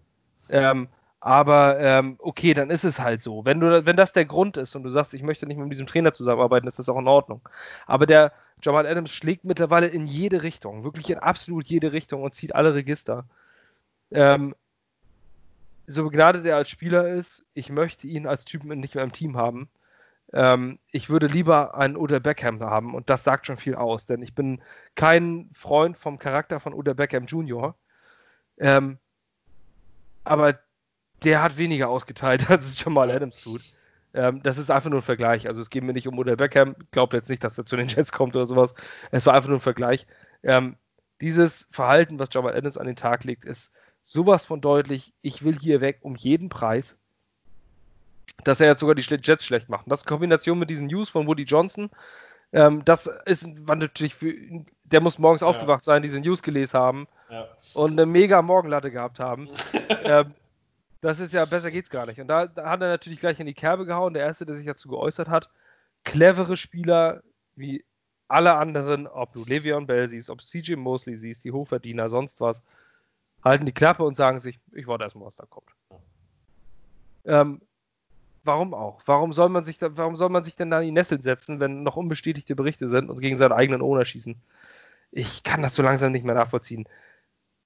[0.48, 0.88] Ähm,
[1.20, 3.44] aber ähm, okay, dann ist es halt so.
[3.44, 5.86] Wenn, du, wenn das der Grund ist und du sagst, ich möchte nicht mit diesem
[5.86, 7.46] Trainer zusammenarbeiten, ist das auch in Ordnung.
[7.86, 12.34] Aber der Jamal Adams schlägt mittlerweile in jede Richtung, wirklich in absolut jede Richtung und
[12.34, 13.26] zieht alle Register.
[14.12, 14.54] Ähm,
[15.86, 19.36] so begnadet er als Spieler ist, ich möchte ihn als Typen nicht mehr im Team
[19.36, 19.68] haben.
[20.34, 24.20] Ähm, ich würde lieber einen Odell Beckham haben und das sagt schon viel aus, denn
[24.20, 24.60] ich bin
[24.96, 27.76] kein Freund vom Charakter von Odell Beckham Jr.
[28.58, 28.98] Ähm,
[30.24, 30.58] aber
[31.22, 33.62] der hat weniger ausgeteilt, als es Jamal Adams tut.
[34.12, 35.46] Ähm, das ist einfach nur ein Vergleich.
[35.46, 36.74] Also es geht mir nicht um Odell Beckham.
[36.90, 38.74] Glaubt jetzt nicht, dass er zu den Jets kommt oder sowas.
[39.12, 40.06] Es war einfach nur ein Vergleich.
[40.42, 40.76] Ähm,
[41.20, 43.72] dieses Verhalten, was Jamal Adams an den Tag legt, ist
[44.02, 45.14] sowas von deutlich.
[45.22, 46.96] Ich will hier weg um jeden Preis.
[48.42, 49.84] Dass er jetzt sogar die Jets schlecht macht.
[49.86, 51.90] Das in Kombination mit diesen News von Woody Johnson,
[52.52, 54.34] ähm, das ist, war natürlich für,
[54.84, 55.46] der muss morgens ja.
[55.46, 57.48] aufgewacht sein, diese News gelesen haben ja.
[57.74, 59.48] und eine mega Morgenlatte gehabt haben.
[60.04, 60.34] ähm,
[61.00, 62.20] das ist ja, besser geht's gar nicht.
[62.20, 64.66] Und da, da, hat er natürlich gleich in die Kerbe gehauen, der Erste, der sich
[64.66, 65.50] dazu geäußert hat.
[66.04, 67.22] Clevere Spieler
[67.56, 67.84] wie
[68.28, 72.62] alle anderen, ob du Le'Veon Bell siehst, ob CJ Mosley siehst, die Hochverdiener, sonst was,
[73.42, 75.70] halten die Klappe und sagen sich, ich warte erstmal, was da kommt.
[77.26, 77.60] Ähm,
[78.44, 79.02] warum auch?
[79.06, 81.60] Warum soll man sich da, warum soll man sich denn da in die Nesseln setzen,
[81.60, 84.36] wenn noch unbestätigte Berichte sind und gegen seinen eigenen Owner schießen?
[85.10, 86.88] Ich kann das so langsam nicht mehr nachvollziehen.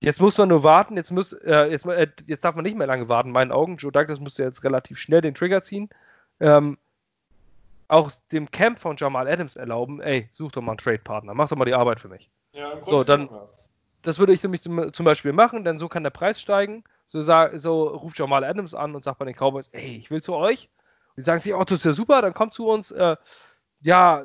[0.00, 2.86] Jetzt muss man nur warten, jetzt, muss, äh, jetzt, äh, jetzt darf man nicht mehr
[2.86, 3.76] lange warten, in meinen Augen.
[3.76, 5.88] Joe Douglas müsste jetzt relativ schnell den Trigger ziehen.
[6.38, 6.78] Ähm,
[7.88, 11.56] auch dem Camp von Jamal Adams erlauben, ey, such doch mal einen Trade-Partner, mach doch
[11.56, 12.30] mal die Arbeit für mich.
[12.52, 13.28] Ja, so, dann,
[14.02, 16.84] das würde ich nämlich zum, zum, Beispiel machen, denn so kann der Preis steigen.
[17.08, 20.34] So, so ruft Jamal Adams an und sagt bei den Cowboys, ey, ich will zu
[20.34, 20.68] euch.
[21.16, 22.90] die sagen sich, oh, das ist ja super, dann kommt zu uns.
[22.90, 23.16] Äh,
[23.80, 24.24] ja,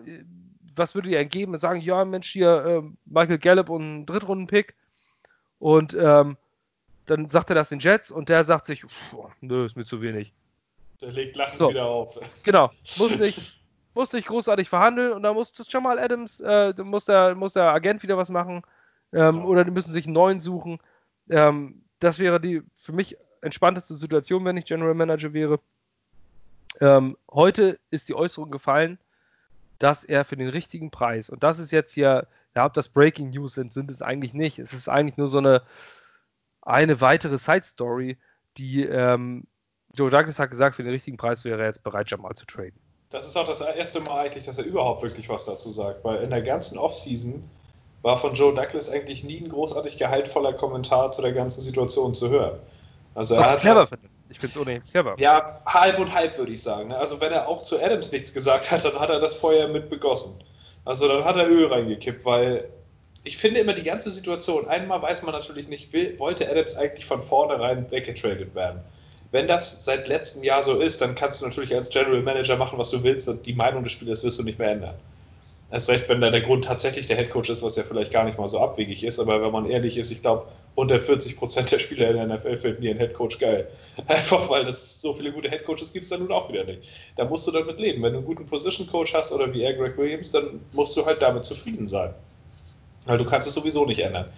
[0.75, 1.53] was würdet ihr entgeben?
[1.53, 4.75] Und sagen, ja, Mensch, hier äh, Michael Gallup und ein Drittrunden-Pick.
[5.59, 6.35] Und ähm,
[7.05, 8.85] dann sagt er das den Jets und der sagt sich,
[9.39, 10.33] nö, ist mir zu wenig.
[11.01, 11.69] Der legt lachend so.
[11.69, 12.19] wieder auf.
[12.43, 12.69] Genau,
[12.99, 13.61] muss nicht,
[13.93, 17.71] muss nicht großartig verhandeln und da muss das Jamal Adams, äh, muss, der, muss der
[17.71, 18.63] Agent wieder was machen
[19.13, 19.43] ähm, ja.
[19.43, 20.79] oder die müssen sich einen neuen suchen.
[21.29, 25.59] Ähm, das wäre die für mich entspannteste Situation, wenn ich General Manager wäre.
[26.79, 28.97] Ähm, heute ist die Äußerung gefallen,
[29.79, 33.31] dass er für den richtigen Preis, und das ist jetzt hier ja, ob das Breaking
[33.31, 34.59] News sind, sind es eigentlich nicht.
[34.59, 35.63] Es ist eigentlich nur so eine,
[36.61, 38.17] eine weitere Side-Story,
[38.57, 39.47] die ähm,
[39.93, 42.79] Joe Douglas hat gesagt, für den richtigen Preis wäre er jetzt bereit, Jamal zu traden.
[43.09, 46.23] Das ist auch das erste Mal eigentlich, dass er überhaupt wirklich was dazu sagt, weil
[46.23, 47.43] in der ganzen Offseason
[48.03, 52.29] war von Joe Douglas eigentlich nie ein großartig gehaltvoller Kommentar zu der ganzen Situation zu
[52.29, 52.59] hören.
[53.15, 54.09] Also was er hat clever finde.
[54.29, 55.15] Ich finde es ohnehin clever.
[55.19, 56.89] Ja, halb und halb würde ich sagen.
[56.89, 56.97] Ne?
[56.97, 59.89] Also wenn er auch zu Adams nichts gesagt hat, dann hat er das Feuer mit
[59.89, 60.43] begossen.
[60.85, 62.69] Also dann hat er Öl reingekippt, weil
[63.23, 67.05] ich finde immer die ganze Situation, einmal weiß man natürlich nicht, will, wollte Adams eigentlich
[67.05, 68.81] von vornherein weggetradet werden.
[69.31, 72.77] Wenn das seit letztem Jahr so ist, dann kannst du natürlich als General Manager machen,
[72.77, 73.29] was du willst.
[73.45, 74.95] Die Meinung des Spielers wirst du nicht mehr ändern.
[75.73, 78.37] Erst recht, wenn da der Grund tatsächlich der Headcoach ist, was ja vielleicht gar nicht
[78.37, 80.45] mal so abwegig ist, aber wenn man ehrlich ist, ich glaube,
[80.75, 83.67] unter 40 Prozent der Spieler in der NFL finden ihren Headcoach geil.
[84.07, 86.87] Einfach weil es so viele gute Headcoaches gibt es dann nun auch wieder nicht.
[87.15, 88.03] Da musst du damit leben.
[88.03, 91.03] Wenn du einen guten Position Coach hast oder wie er Greg Williams, dann musst du
[91.07, 92.13] halt damit zufrieden sein.
[93.07, 94.31] Weil du kannst es sowieso nicht ändern.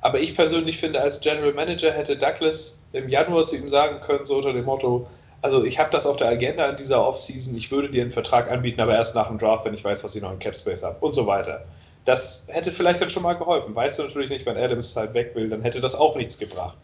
[0.00, 4.26] Aber ich persönlich finde, als General Manager hätte Douglas im Januar zu ihm sagen können,
[4.26, 5.06] so unter dem Motto,
[5.42, 8.50] also ich habe das auf der Agenda in dieser Offseason, ich würde dir einen Vertrag
[8.50, 11.04] anbieten, aber erst nach dem Draft, wenn ich weiß, was ich noch in Capspace habe
[11.04, 11.64] und so weiter.
[12.04, 13.74] Das hätte vielleicht dann schon mal geholfen.
[13.74, 16.76] Weißt du natürlich nicht, wenn Adams halt weg will, dann hätte das auch nichts gebracht.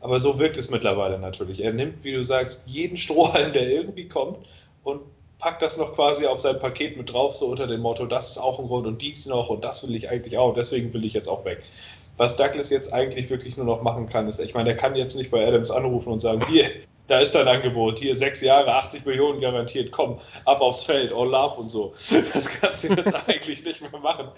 [0.00, 1.62] Aber so wirkt es mittlerweile natürlich.
[1.62, 4.38] Er nimmt, wie du sagst, jeden Strohhalm, der irgendwie kommt
[4.84, 5.02] und
[5.38, 8.38] packt das noch quasi auf sein Paket mit drauf, so unter dem Motto, das ist
[8.38, 11.14] auch ein Grund und dies noch und das will ich eigentlich auch, deswegen will ich
[11.14, 11.60] jetzt auch weg.
[12.16, 15.16] Was Douglas jetzt eigentlich wirklich nur noch machen kann, ist, ich meine, er kann jetzt
[15.16, 16.66] nicht bei Adams anrufen und sagen, hier,
[17.10, 21.28] da ist dein Angebot, hier sechs Jahre, 80 Millionen garantiert, komm, ab aufs Feld, all
[21.28, 21.92] love und so.
[22.32, 24.28] Das kannst du jetzt eigentlich nicht mehr machen,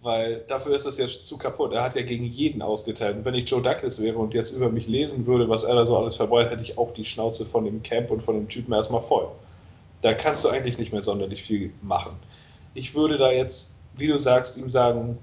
[0.00, 1.74] weil dafür ist es jetzt zu kaputt.
[1.74, 3.18] Er hat ja gegen jeden ausgeteilt.
[3.18, 5.84] Und wenn ich Joe Douglas wäre und jetzt über mich lesen würde, was er da
[5.84, 8.72] so alles verbreitet, hätte ich auch die Schnauze von dem Camp und von dem Typen
[8.72, 9.28] erstmal voll.
[10.00, 12.16] Da kannst du eigentlich nicht mehr sonderlich viel machen.
[12.72, 15.18] Ich würde da jetzt, wie du sagst, ihm sagen,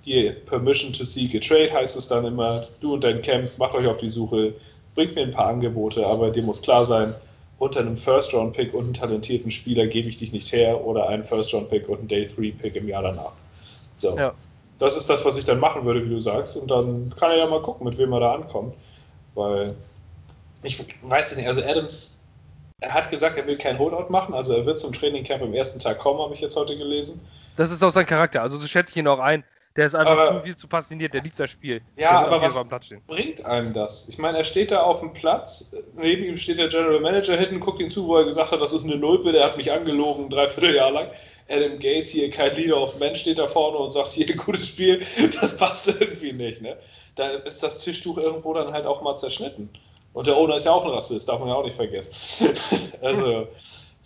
[0.00, 3.74] hier, Permission to seek a trade heißt es dann immer, du und dein Camp, macht
[3.74, 4.54] euch auf die Suche,
[4.98, 7.14] bringt mir ein paar Angebote, aber dir muss klar sein,
[7.60, 11.88] unter einem First-Round-Pick und einem talentierten Spieler gebe ich dich nicht her oder einen First-Round-Pick
[11.88, 13.30] und einen Day-3-Pick im Jahr danach.
[13.98, 14.18] So.
[14.18, 14.34] Ja.
[14.80, 16.56] Das ist das, was ich dann machen würde, wie du sagst.
[16.56, 18.74] Und dann kann er ja mal gucken, mit wem er da ankommt.
[19.36, 19.76] Weil
[20.64, 22.18] ich weiß es nicht, also Adams,
[22.80, 25.78] er hat gesagt, er will kein Holdout machen, also er wird zum Trainingcamp am ersten
[25.78, 27.20] Tag kommen, habe ich jetzt heute gelesen.
[27.56, 29.44] Das ist auch sein Charakter, also so schätze ich ihn auch ein.
[29.78, 31.80] Der ist einfach aber, zu viel zu passioniert, der liebt das Spiel.
[31.96, 32.58] Ja, aber was
[33.06, 34.08] bringt einem das?
[34.08, 37.60] Ich meine, er steht da auf dem Platz, neben ihm steht der General Manager hinten,
[37.60, 40.24] guckt ihn zu, wo er gesagt hat, das ist eine Nulpe, der hat mich angelogen,
[40.24, 41.06] ein Dreivierteljahr lang.
[41.48, 45.00] Adam Gaze hier, kein Leader of Men, steht da vorne und sagt, hier, gutes Spiel,
[45.40, 46.76] das passt irgendwie nicht, ne?
[47.14, 49.70] Da ist das Tischtuch irgendwo dann halt auch mal zerschnitten.
[50.12, 52.50] Und der Owner ist ja auch ein Rassist, darf man ja auch nicht vergessen.
[53.00, 53.46] also,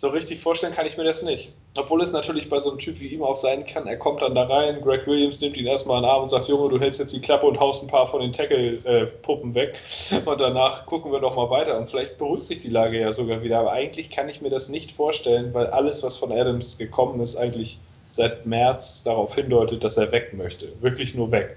[0.03, 1.53] so richtig vorstellen kann ich mir das nicht.
[1.77, 4.35] Obwohl es natürlich bei so einem Typ wie ihm auch sein kann, er kommt dann
[4.35, 6.99] da rein, Greg Williams nimmt ihn erstmal in den Arm und sagt, Junge, du hältst
[6.99, 9.79] jetzt die Klappe und haust ein paar von den Tackle-Puppen weg
[10.25, 13.43] und danach gucken wir doch mal weiter und vielleicht beruhigt sich die Lage ja sogar
[13.43, 17.21] wieder, aber eigentlich kann ich mir das nicht vorstellen, weil alles, was von Adams gekommen
[17.21, 17.79] ist, eigentlich
[18.11, 21.55] seit März darauf hindeutet, dass er weg möchte, wirklich nur weg.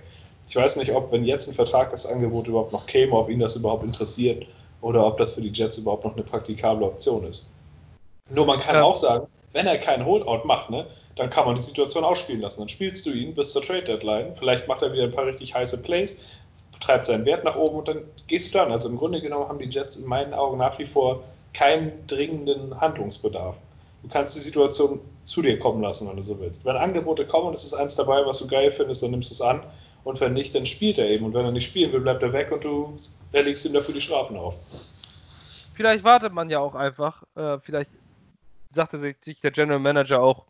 [0.49, 3.83] Ich weiß nicht, ob, wenn jetzt ein Vertragsangebot überhaupt noch käme, ob ihn das überhaupt
[3.83, 4.47] interessiert
[4.83, 7.49] oder ob das für die Jets überhaupt noch eine praktikable Option ist.
[8.31, 8.83] Nur man kann ja.
[8.83, 12.61] auch sagen, wenn er keinen Holdout macht, ne, dann kann man die Situation ausspielen lassen.
[12.61, 14.37] Dann spielst du ihn bis zur Trade Deadline.
[14.37, 16.43] Vielleicht macht er wieder ein paar richtig heiße Plays,
[16.81, 18.71] treibt seinen Wert nach oben und dann gehst du dann.
[18.71, 21.23] Also im Grunde genommen haben die Jets in meinen Augen nach wie vor
[21.55, 23.57] keinen dringenden Handlungsbedarf.
[24.03, 26.65] Du kannst die Situation zu dir kommen lassen, wenn du so willst.
[26.65, 29.35] Wenn Angebote kommen und es ist eins dabei, was du geil findest, dann nimmst du
[29.35, 29.63] es an.
[30.05, 31.25] Und wenn nicht, dann spielt er eben.
[31.25, 32.95] Und wenn er nicht spielen will, bleibt er weg und du
[33.33, 34.55] erlegst ihm dafür die Strafen auf.
[35.75, 37.23] Vielleicht wartet man ja auch einfach.
[37.35, 37.91] Äh, vielleicht
[38.71, 40.47] sagte sich der General Manager auch,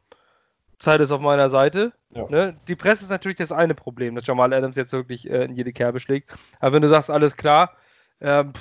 [0.78, 1.92] Zeit ist auf meiner Seite.
[2.10, 2.28] Ja.
[2.28, 2.56] Ne?
[2.68, 5.72] Die Presse ist natürlich das eine Problem, dass Jamal Adams jetzt wirklich äh, in jede
[5.72, 6.30] Kerbe schlägt.
[6.60, 7.72] Aber wenn du sagst, alles klar,
[8.20, 8.52] ähm,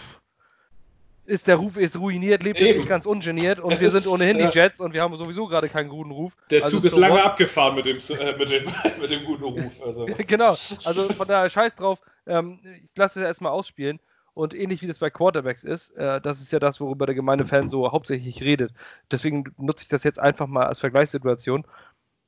[1.26, 2.80] ist der Ruf ist ruiniert, lebt Eben.
[2.80, 4.49] nicht ganz ungeniert und es wir ist, sind ohnehin ja.
[4.49, 6.34] die Jets und wir haben sowieso gerade keinen guten Ruf.
[6.51, 7.24] Der also Zug ist, so lange what?
[7.24, 8.66] abgefahren mit dem, äh, mit, dem,
[9.01, 9.82] mit dem guten Ruf.
[9.84, 10.06] Also.
[10.28, 11.99] genau, also von daher scheiß drauf.
[12.28, 13.99] Ähm, ich lasse es erstmal ausspielen.
[14.36, 17.46] Und ähnlich wie das bei Quarterbacks ist, äh, das ist ja das, worüber der gemeine
[17.46, 18.74] Fan so hauptsächlich redet.
[19.10, 21.66] Deswegen nutze ich das jetzt einfach mal als Vergleichssituation.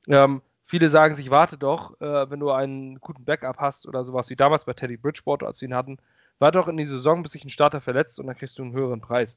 [0.08, 4.30] Ähm, viele sagen sich, warte doch, äh, wenn du einen guten Backup hast oder sowas
[4.30, 5.98] wie damals bei Teddy Bridgewater, als wir ihn hatten,
[6.38, 8.72] warte doch in die Saison, bis sich ein Starter verletzt und dann kriegst du einen
[8.72, 9.36] höheren Preis.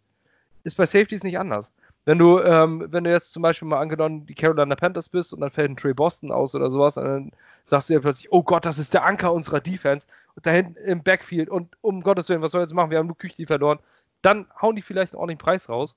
[0.63, 1.73] Ist bei Safeties nicht anders.
[2.05, 5.41] Wenn du, ähm, wenn du jetzt zum Beispiel mal angenommen die Carolina Panthers bist und
[5.41, 7.31] dann fällt ein Trey Boston aus oder sowas, dann
[7.65, 10.75] sagst du dir plötzlich, oh Gott, das ist der Anker unserer Defense und da hinten
[10.77, 12.89] im Backfield und um Gottes Willen, was soll jetzt machen?
[12.89, 13.79] Wir haben nur Küchli verloren.
[14.23, 15.95] Dann hauen die vielleicht einen ordentlichen Preis raus.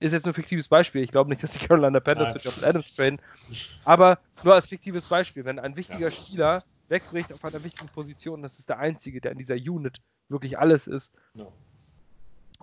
[0.00, 1.02] Ist jetzt nur ein fiktives Beispiel.
[1.02, 3.20] Ich glaube nicht, dass die Carolina Panthers mit Jonathan Adams traden.
[3.84, 6.10] Aber nur als fiktives Beispiel, wenn ein wichtiger ja.
[6.10, 10.58] Spieler wegbricht auf einer wichtigen Position, das ist der einzige, der in dieser Unit wirklich
[10.58, 11.52] alles ist, no.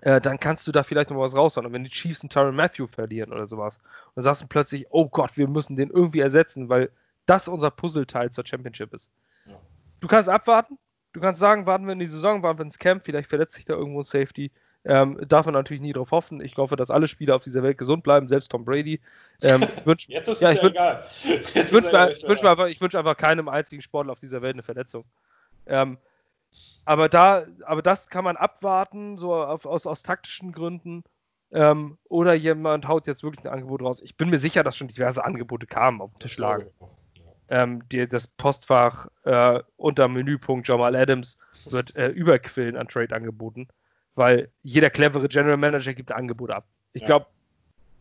[0.02, 1.68] Äh, dann kannst du da vielleicht noch was raushauen.
[1.68, 4.88] Und wenn die Chiefs einen Tyron Matthew verlieren oder sowas, und dann sagst du plötzlich,
[4.90, 6.90] oh Gott, wir müssen den irgendwie ersetzen, weil
[7.26, 9.10] das unser Puzzleteil zur Championship ist.
[9.46, 9.58] Ja.
[10.02, 10.78] Du kannst abwarten,
[11.14, 13.66] du kannst sagen, warten wir in die Saison, warten wir ins Camp, vielleicht verletzt sich
[13.66, 14.52] da irgendwo ein Safety.
[14.86, 16.42] Ähm, darf man natürlich nie darauf hoffen.
[16.42, 19.00] Ich hoffe, dass alle Spieler auf dieser Welt gesund bleiben, selbst Tom Brady.
[19.42, 21.04] Ähm, wünsch, Jetzt ist ja, es ja egal.
[21.24, 21.94] ich wünsche
[22.28, 25.06] wünsch einfach, wünsch einfach keinem einzigen Sportler auf dieser Welt eine Verletzung.
[25.66, 25.98] Ähm,
[26.86, 31.04] aber da, aber das kann man abwarten, so auf, aus, aus taktischen Gründen.
[31.52, 34.02] Ähm, oder jemand haut jetzt wirklich ein Angebot raus.
[34.02, 36.66] Ich bin mir sicher, dass schon diverse Angebote kamen, auf dem Tisch lagen
[37.54, 43.68] ähm, die, das Postfach äh, unter Menüpunkt Jamal Adams wird äh, überquillen an Trade-Angeboten,
[44.16, 46.66] weil jeder clevere General Manager gibt Angebote ab.
[46.94, 47.08] Ich ja.
[47.08, 47.28] glaube,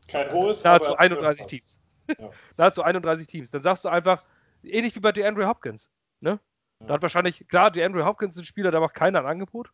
[0.08, 1.80] kein hohes, nahezu 31 Teams.
[2.18, 2.30] Ja.
[2.56, 3.50] nahezu 31 Teams.
[3.50, 4.22] Dann sagst du einfach,
[4.62, 5.90] ähnlich wie bei DeAndre Hopkins.
[6.20, 6.38] Ne?
[6.82, 6.88] Ja.
[6.88, 9.70] Da hat wahrscheinlich, klar, DeAndre Hopkins ist ein Spieler, da macht keiner ein Angebot.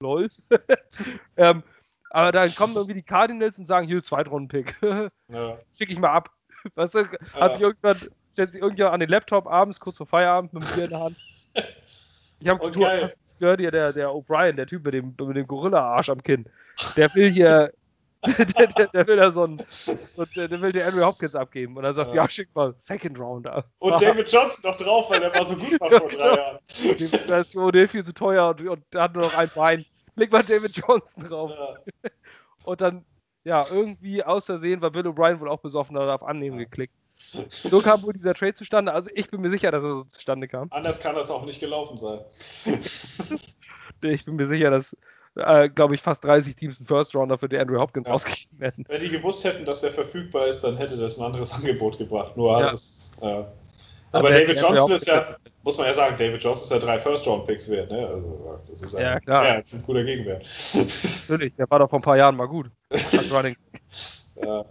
[0.00, 0.28] Lol.
[1.36, 1.62] ähm,
[2.10, 4.76] aber dann kommen irgendwie die Cardinals und sagen, hier, Zweitrunden-Pick.
[5.28, 5.58] ja.
[5.72, 6.30] Schick ich mal ab.
[6.74, 7.98] Weißt du, hat sich irgendwann
[8.32, 11.00] stellt sich irgendjemand an den Laptop abends, kurz vor Feierabend, mit dem Bier in der
[11.00, 11.16] Hand.
[12.38, 16.08] Ich habe oh, gehört hier, der, der O'Brien, der Typ mit dem, mit dem Gorilla-Arsch
[16.08, 16.46] am Kinn.
[16.96, 17.72] Der will hier,
[18.58, 21.76] der, der, der, will da so ein, so, der, will der Andrew Hopkins abgeben.
[21.76, 23.64] Und dann sagt, ja, ja schick mal Second Rounder.
[23.78, 26.58] Und David Johnson noch drauf, weil der war so gut war vor drei Jahren.
[27.28, 29.84] Der ist viel zu teuer und, und der hat nur noch ein Bein.
[30.16, 31.52] Leg mal David Johnson drauf.
[31.52, 32.10] Ja.
[32.64, 33.04] Und dann,
[33.44, 36.92] ja, irgendwie aus Versehen war Bill O'Brien wohl auch besoffen, da auf Annehmen geklickt.
[37.48, 38.92] So kam wohl dieser Trade zustande.
[38.92, 40.68] Also ich bin mir sicher, dass er so zustande kam.
[40.70, 42.20] Anders kann das auch nicht gelaufen sein.
[44.02, 44.96] ich bin mir sicher, dass,
[45.38, 48.14] äh, glaube ich, fast 30 Teams einen First Rounder für die Andrew Hopkins ja.
[48.14, 48.84] ausgegeben hätten.
[48.88, 52.36] Wenn die gewusst hätten, dass er verfügbar ist, dann hätte das ein anderes Angebot gebracht.
[52.36, 52.70] Nur ja.
[52.70, 53.42] das, äh,
[54.12, 57.70] aber David Johnson ist ja, muss man ja sagen, David Johnson ist ja drei First-Round-Picks
[57.70, 57.90] wert.
[57.90, 58.06] Ne?
[58.06, 59.46] Also, das ist ja, klar.
[59.46, 60.46] Ja, das ist ein guter Gegenwert.
[61.28, 62.70] Natürlich, der war doch vor ein paar Jahren mal gut.
[63.30, 63.56] Running.
[64.42, 64.64] ja.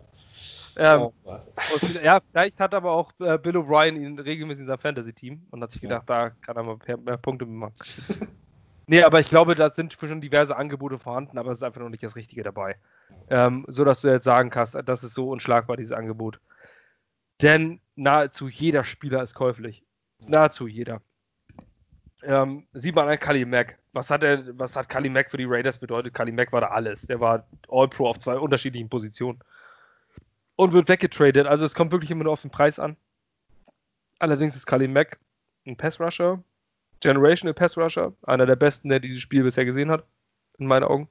[0.80, 5.47] Ähm, und, ja, vielleicht hat aber auch äh, Bill O'Brien ihn regelmäßig in seinem Fantasy-Team
[5.49, 6.30] und hat sich gedacht, ja.
[6.30, 7.74] da kann er mal mehr, mehr Punkte machen.
[8.88, 11.90] nee, aber ich glaube, da sind schon diverse Angebote vorhanden, aber es ist einfach noch
[11.90, 12.76] nicht das Richtige dabei.
[13.30, 16.40] Ähm, so dass du jetzt sagen kannst, das ist so unschlagbar, dieses Angebot.
[17.42, 19.84] Denn nahezu jeder Spieler ist käuflich.
[20.20, 21.02] Nahezu jeder.
[22.24, 23.78] Ähm, sieht man an Kali Mack.
[23.94, 26.14] Was hat, er, was hat Kali Mack für die Raiders bedeutet?
[26.14, 27.04] Kali Mack war da alles.
[27.04, 29.40] Der war All-Pro auf zwei unterschiedlichen Positionen.
[30.56, 31.46] Und wird weggetradet.
[31.46, 32.98] Also es kommt wirklich immer nur auf den Preis an.
[34.18, 35.20] Allerdings ist Kali Mack
[35.68, 36.44] ein Pass-Rusher.
[37.00, 38.14] Generational Pass-Rusher.
[38.24, 40.04] Einer der besten, der dieses Spiel bisher gesehen hat.
[40.58, 41.10] In meinen Augen.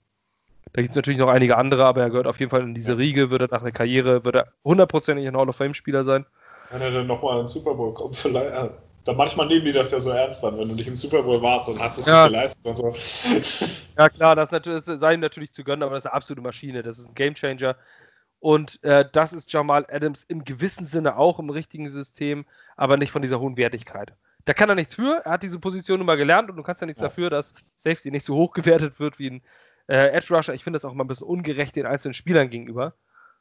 [0.72, 2.98] Da gibt es natürlich noch einige andere, aber er gehört auf jeden Fall in diese
[2.98, 6.26] Riege, wird er nach der Karriere, wird er hundertprozentig ein Hall of Fame-Spieler sein.
[6.70, 8.50] Wenn er dann nochmal im Super Bowl kommt, vielleicht.
[8.50, 8.70] Ja.
[9.04, 11.40] Da manchmal nehmen die das ja so ernst dann, wenn du nicht im Super Bowl
[11.40, 12.24] warst und hast es ja.
[12.24, 13.66] nicht geleistet und so.
[13.96, 16.82] Ja klar, das, das sei ihm natürlich zu gönnen, aber das ist eine absolute Maschine.
[16.82, 17.76] Das ist ein Gamechanger.
[18.40, 22.44] Und äh, das ist Jamal Adams im gewissen Sinne auch im richtigen System,
[22.76, 24.12] aber nicht von dieser hohen Wertigkeit.
[24.46, 25.22] Da kann er nichts für.
[25.24, 27.08] Er hat diese Position immer gelernt und du kannst ja nichts ja.
[27.08, 29.42] dafür, dass Safety nicht so hoch gewertet wird wie ein
[29.88, 30.54] äh, Edge Rusher.
[30.54, 32.94] Ich finde das auch mal ein bisschen ungerecht den einzelnen Spielern gegenüber.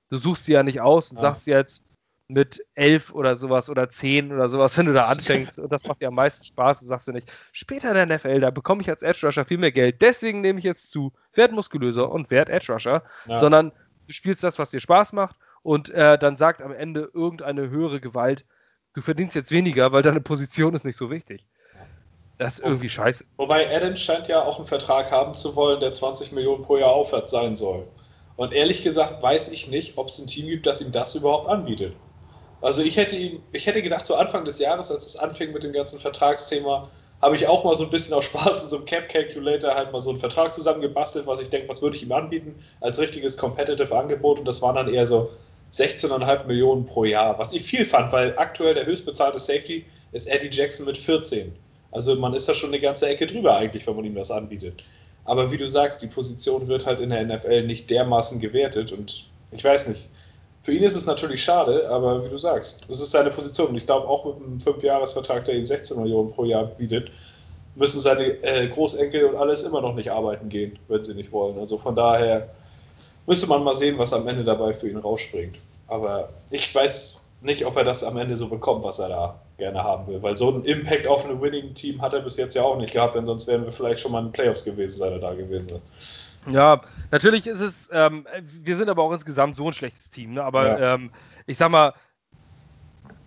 [0.10, 1.22] Du suchst sie ja nicht aus und ja.
[1.22, 1.84] sagst jetzt,
[2.28, 6.02] mit elf oder sowas oder zehn oder sowas, wenn du da anfängst und das macht
[6.02, 8.90] dir am meisten Spaß, dann sagst du nicht, später in der NFL, da bekomme ich
[8.90, 12.50] als Edge Rusher viel mehr Geld, deswegen nehme ich jetzt zu, werd muskulöser und werd
[12.50, 13.38] Edge Rusher, ja.
[13.38, 13.72] sondern
[14.08, 18.02] du spielst das, was dir Spaß macht und äh, dann sagt am Ende irgendeine höhere
[18.02, 18.44] Gewalt,
[18.96, 21.46] du verdienst jetzt weniger, weil deine Position ist nicht so wichtig.
[22.38, 23.24] Das ist irgendwie scheiße.
[23.38, 26.92] Wobei Adams scheint ja auch einen Vertrag haben zu wollen, der 20 Millionen pro Jahr
[26.92, 27.88] aufwärts sein soll.
[28.36, 31.48] Und ehrlich gesagt weiß ich nicht, ob es ein Team gibt, das ihm das überhaupt
[31.48, 31.96] anbietet.
[32.62, 35.64] Also ich hätte ihm, ich hätte gedacht, zu Anfang des Jahres, als es anfing mit
[35.64, 36.90] dem ganzen Vertragsthema,
[37.22, 39.92] habe ich auch mal so ein bisschen aus Spaß in so einem Cap Calculator halt
[39.94, 43.38] mal so einen Vertrag zusammengebastelt, was ich denke, was würde ich ihm anbieten als richtiges
[43.38, 45.30] Competitive Angebot und das waren dann eher so
[45.72, 50.50] 16,5 Millionen pro Jahr, was ich viel fand, weil aktuell der höchstbezahlte Safety ist Eddie
[50.52, 51.54] Jackson mit 14.
[51.92, 54.84] Also man ist da schon eine ganze Ecke drüber eigentlich, wenn man ihm das anbietet.
[55.26, 59.30] Aber wie du sagst, die Position wird halt in der NFL nicht dermaßen gewertet und
[59.52, 60.10] ich weiß nicht.
[60.64, 63.70] Für ihn ist es natürlich schade, aber wie du sagst, das ist seine Position.
[63.70, 67.12] Und ich glaube, auch mit einem Fünfjahresvertrag, der ihm 16 Millionen pro Jahr bietet,
[67.76, 71.60] müssen seine äh, Großenkel und alles immer noch nicht arbeiten gehen, wenn sie nicht wollen.
[71.60, 72.50] Also von daher
[73.28, 75.60] müsste man mal sehen, was am Ende dabei für ihn rausspringt.
[75.88, 79.84] Aber ich weiß nicht, ob er das am Ende so bekommt, was er da gerne
[79.84, 80.22] haben will.
[80.22, 83.16] Weil so einen Impact auf ein Winning-Team hat er bis jetzt ja auch nicht gehabt,
[83.16, 85.76] denn sonst wären wir vielleicht schon mal in den Playoffs gewesen, seit er da gewesen
[85.76, 86.42] ist.
[86.52, 90.44] Ja, natürlich ist es, ähm, wir sind aber auch insgesamt so ein schlechtes Team, ne?
[90.44, 90.94] aber ja.
[90.94, 91.12] ähm,
[91.48, 91.94] ich sag mal,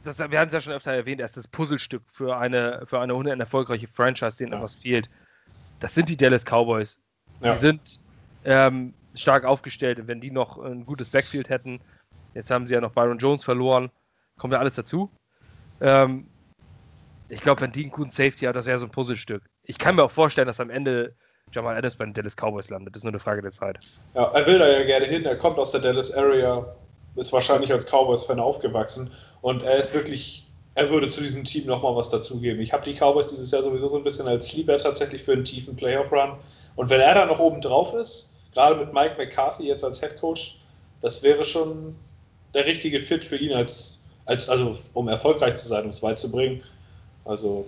[0.05, 3.15] das, wir hatten es ja schon öfter erwähnt, erst das Puzzlestück für eine, für eine
[3.15, 4.59] eine erfolgreiche Franchise, denen ja.
[4.59, 5.11] etwas fehlt.
[5.81, 6.99] Das sind die Dallas Cowboys.
[7.41, 7.53] Ja.
[7.53, 8.01] Die sind
[8.45, 11.81] ähm, stark aufgestellt und wenn die noch ein gutes Backfield hätten,
[12.35, 13.91] jetzt haben sie ja noch Byron Jones verloren,
[14.39, 15.11] kommt ja alles dazu.
[15.81, 16.27] Ähm,
[17.29, 19.43] ich glaube, wenn die einen guten Safety hat, das wäre so ein Puzzlestück.
[19.63, 21.15] Ich kann mir auch vorstellen, dass am Ende
[21.53, 22.95] Jamal Adams bei den Dallas Cowboys landet.
[22.95, 23.79] Das ist nur eine Frage der Zeit.
[24.15, 25.25] Ja, er will da ja gerne hin.
[25.25, 26.65] Er kommt aus der Dallas Area,
[27.17, 29.11] ist wahrscheinlich als Cowboys-Fan aufgewachsen
[29.41, 32.61] und er ist wirklich, er würde zu diesem Team nochmal was dazugeben.
[32.61, 35.45] Ich habe die Cowboys dieses Jahr sowieso so ein bisschen als Sleeper tatsächlich für einen
[35.45, 36.35] tiefen Playoff-Run.
[36.77, 40.19] Und wenn er da noch oben drauf ist, gerade mit Mike McCarthy jetzt als Head
[40.19, 40.57] Coach,
[41.01, 41.97] das wäre schon
[42.55, 46.19] der richtige Fit für ihn als, als also um erfolgreich zu sein, um es weit
[46.19, 46.63] zu bringen.
[47.25, 47.67] Also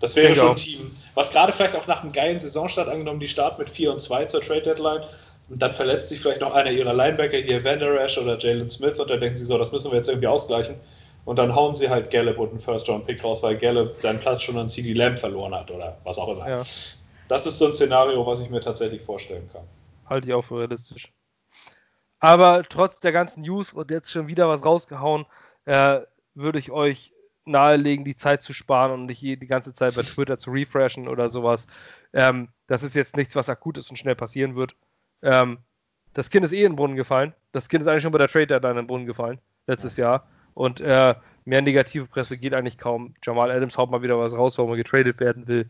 [0.00, 3.28] das wäre schon ein Team, was gerade vielleicht auch nach einem geilen Saisonstart angenommen, die
[3.28, 5.02] Start mit 4 und 2 zur Trade Deadline
[5.48, 8.70] und dann verletzt sich vielleicht noch einer ihrer Linebacker, hier Van Der Esch oder Jalen
[8.70, 10.76] Smith und dann denken sie so, das müssen wir jetzt irgendwie ausgleichen
[11.24, 14.56] und dann hauen sie halt Gallup und einen First-Round-Pick raus, weil Gallup seinen Platz schon
[14.56, 16.48] an CD Lamb verloren hat oder was auch immer.
[16.48, 16.62] Ja.
[17.28, 19.64] Das ist so ein Szenario, was ich mir tatsächlich vorstellen kann.
[20.08, 21.12] Halte ich auch für realistisch.
[22.20, 25.26] Aber trotz der ganzen News und jetzt schon wieder was rausgehauen,
[25.66, 26.00] äh,
[26.34, 27.12] würde ich euch
[27.44, 31.28] nahelegen, die Zeit zu sparen und nicht die ganze Zeit bei Twitter zu refreshen oder
[31.28, 31.66] sowas.
[32.12, 34.74] Ähm, das ist jetzt nichts, was akut ist und schnell passieren wird.
[35.22, 35.58] Ähm,
[36.14, 37.34] das Kind ist eh in den Brunnen gefallen.
[37.52, 40.28] Das Kind ist eigentlich schon bei der Trade Deadline in den Brunnen gefallen, letztes Jahr.
[40.54, 43.14] Und äh, mehr negative Presse geht eigentlich kaum.
[43.22, 45.68] Jamal Adams haut mal wieder was raus, warum er getradet werden will.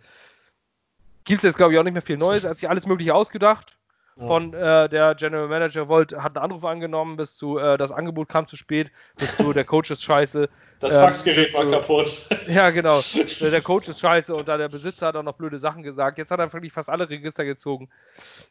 [1.24, 2.44] Gibt es jetzt, glaube ich, auch nicht mehr viel Neues.
[2.44, 3.77] Er hat sich alles Mögliche ausgedacht
[4.26, 8.28] von äh, der General Manager wollte, hat einen Anruf angenommen, bis zu äh, das Angebot
[8.28, 10.48] kam zu spät, bis zu der Coach ist scheiße.
[10.80, 12.28] Das ähm, Faxgerät war kaputt.
[12.48, 12.98] Ja, genau.
[13.40, 16.18] der Coach ist scheiße und da der Besitzer hat auch noch blöde Sachen gesagt.
[16.18, 17.90] Jetzt hat er wirklich fast alle Register gezogen.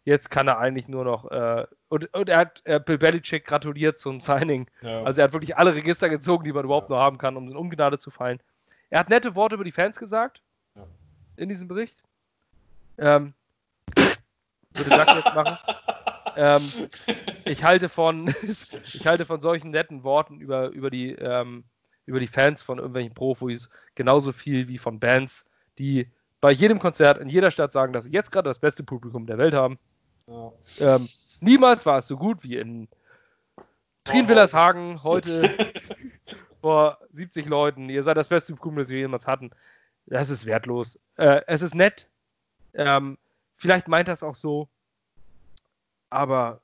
[0.03, 1.31] Jetzt kann er eigentlich nur noch.
[1.31, 4.67] Äh, und, und, er hat äh, Bill Belichick gratuliert zum Signing.
[4.81, 5.01] Ja.
[5.03, 6.95] Also er hat wirklich alle Register gezogen, die man überhaupt ja.
[6.95, 8.39] nur haben kann, um in Ungnade zu fallen.
[8.89, 10.41] Er hat nette Worte über die Fans gesagt.
[10.75, 10.83] Ja.
[11.37, 12.03] In diesem Bericht.
[12.97, 13.33] Ähm,
[14.77, 15.57] würde Sack jetzt machen.
[16.35, 16.61] ähm,
[17.45, 18.27] ich halte von,
[18.83, 21.63] ich halte von solchen netten Worten über, über, die, ähm,
[22.05, 25.45] über die Fans von irgendwelchen Profis genauso viel wie von Bands,
[25.77, 26.11] die
[26.41, 29.37] bei jedem Konzert in jeder Stadt sagen, dass sie jetzt gerade das beste Publikum der
[29.37, 29.79] Welt haben.
[30.27, 30.51] Ja.
[30.79, 31.07] Ähm,
[31.39, 32.87] niemals war es so gut wie in
[34.03, 35.73] Trienwillershagen heute
[36.61, 37.89] vor 70 Leuten.
[37.89, 39.51] Ihr seid das beste Publikum, das wir jemals hatten.
[40.05, 40.99] Das ist wertlos.
[41.15, 42.07] Äh, es ist nett.
[42.73, 43.17] Ähm,
[43.57, 44.69] Vielleicht meint er es auch so,
[46.09, 46.61] aber.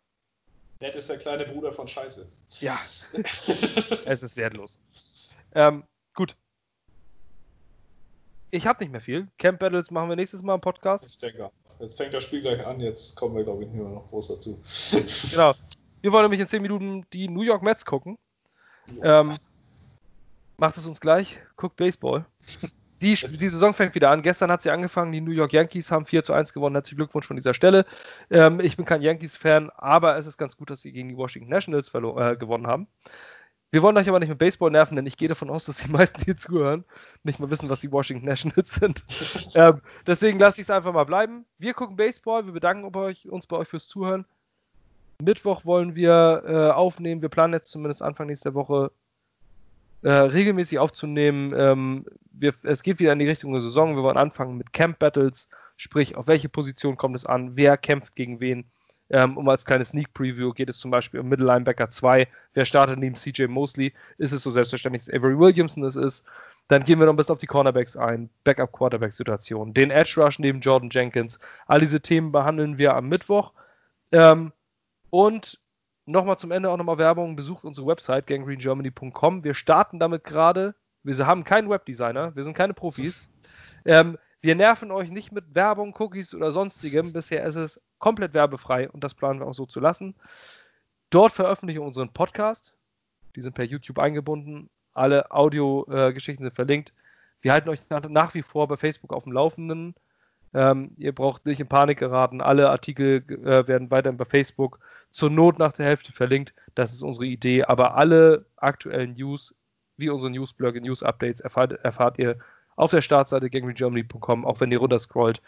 [0.79, 2.29] Nett ist der kleine Bruder von Scheiße.
[2.59, 2.77] Ja,
[3.13, 4.79] es ist wertlos.
[5.55, 5.83] Ähm,
[6.13, 6.35] gut.
[8.51, 9.27] Ich habe nicht mehr viel.
[9.37, 11.05] Camp Battles machen wir nächstes Mal im Podcast.
[11.05, 13.89] Ich denke Jetzt fängt das Spiel gleich an, jetzt kommen wir, glaube ich, nicht mehr
[13.89, 14.61] noch groß dazu.
[15.31, 15.53] genau.
[16.01, 18.17] Wir wollen nämlich in 10 Minuten die New York Mets gucken.
[19.01, 19.35] Ähm,
[20.57, 21.37] macht es uns gleich.
[21.55, 22.25] Guckt Baseball.
[23.03, 24.21] Die, die Saison fängt wieder an.
[24.21, 25.11] Gestern hat sie angefangen.
[25.11, 26.75] Die New York Yankees haben 4 zu 1 gewonnen.
[26.75, 27.85] Herzlichen Glückwunsch von dieser Stelle.
[28.29, 31.49] Ähm, ich bin kein Yankees-Fan, aber es ist ganz gut, dass sie gegen die Washington
[31.49, 32.87] Nationals äh, gewonnen haben.
[33.71, 35.89] Wir wollen euch aber nicht mit Baseball nerven, denn ich gehe davon aus, dass die
[35.91, 36.85] meisten, die zuhören,
[37.23, 39.03] nicht mal wissen, was die Washington Nationals sind.
[39.55, 41.45] ähm, deswegen lasse ich es einfach mal bleiben.
[41.57, 42.45] Wir gucken Baseball.
[42.45, 44.25] Wir bedanken uns bei euch fürs Zuhören.
[45.21, 47.21] Mittwoch wollen wir äh, aufnehmen.
[47.21, 48.91] Wir planen jetzt zumindest Anfang nächster Woche
[50.03, 51.53] äh, regelmäßig aufzunehmen.
[51.57, 53.95] Ähm, wir, es geht wieder in die Richtung der Saison.
[53.95, 58.15] Wir wollen anfangen mit Camp Battles, sprich, auf welche Position kommt es an, wer kämpft
[58.15, 58.65] gegen wen.
[59.09, 62.27] Ähm, um als kleine Sneak Preview geht es zum Beispiel um Middle Linebacker 2.
[62.53, 63.93] Wer startet neben CJ Mosley?
[64.17, 66.25] Ist es so selbstverständlich, dass Avery Williamson es ist?
[66.67, 70.89] Dann gehen wir noch bis auf die Cornerbacks ein, Backup-Quarterback-Situation, den Edge Rush neben Jordan
[70.89, 71.37] Jenkins.
[71.67, 73.51] All diese Themen behandeln wir am Mittwoch.
[74.11, 74.53] Ähm,
[75.09, 75.59] und
[76.05, 77.35] nochmal zum Ende auch nochmal Werbung.
[77.35, 79.43] Besucht unsere Website ganggreengermany.com.
[79.43, 80.75] Wir starten damit gerade.
[81.03, 83.27] Wir haben keinen Webdesigner, wir sind keine Profis.
[83.83, 87.11] Ähm, wir nerven euch nicht mit Werbung, Cookies oder sonstigem.
[87.11, 90.15] Bisher ist es komplett werbefrei und das planen wir auch so zu lassen.
[91.09, 92.73] Dort veröffentlichen wir unseren Podcast.
[93.35, 94.69] Die sind per YouTube eingebunden.
[94.93, 96.93] Alle Audiogeschichten äh, sind verlinkt.
[97.41, 99.95] Wir halten euch nach, nach, wie vor bei Facebook auf dem Laufenden.
[100.53, 102.41] Ähm, ihr braucht nicht in Panik geraten.
[102.41, 104.79] Alle Artikel äh, werden weiterhin bei Facebook
[105.09, 106.53] zur Not nach der Hälfte verlinkt.
[106.75, 107.63] Das ist unsere Idee.
[107.63, 109.55] Aber alle aktuellen News,
[109.97, 112.37] wie unsere Newsblöcke, News-Updates, erfahrt, erfahrt, ihr
[112.75, 115.41] auf der Startseite gangregermany.com, auch wenn ihr runterscrollt.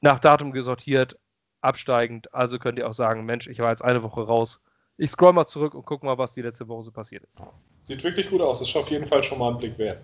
[0.00, 1.18] Nach Datum gesortiert,
[1.60, 2.32] absteigend.
[2.34, 4.60] Also könnt ihr auch sagen: Mensch, ich war jetzt eine Woche raus.
[4.96, 7.42] Ich scroll mal zurück und gucke mal, was die letzte Woche so passiert ist.
[7.82, 8.60] Sieht wirklich gut aus.
[8.60, 10.00] Das ist auf jeden Fall schon mal einen Blick wert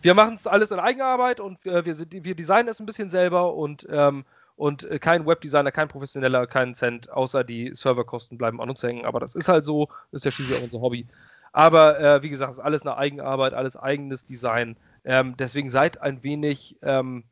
[0.00, 3.10] wir machen es alles in Eigenarbeit und wir, wir, sind, wir designen es ein bisschen
[3.10, 4.24] selber und, ähm,
[4.56, 9.04] und äh, kein Webdesigner, kein Professioneller, keinen Cent, außer die Serverkosten bleiben an uns hängen.
[9.04, 11.06] Aber das ist halt so, ist ja schließlich auch unser Hobby.
[11.52, 14.76] Aber äh, wie gesagt, es ist alles eine Eigenarbeit, alles eigenes Design.
[15.04, 17.24] Ähm, deswegen seid ein wenig ähm,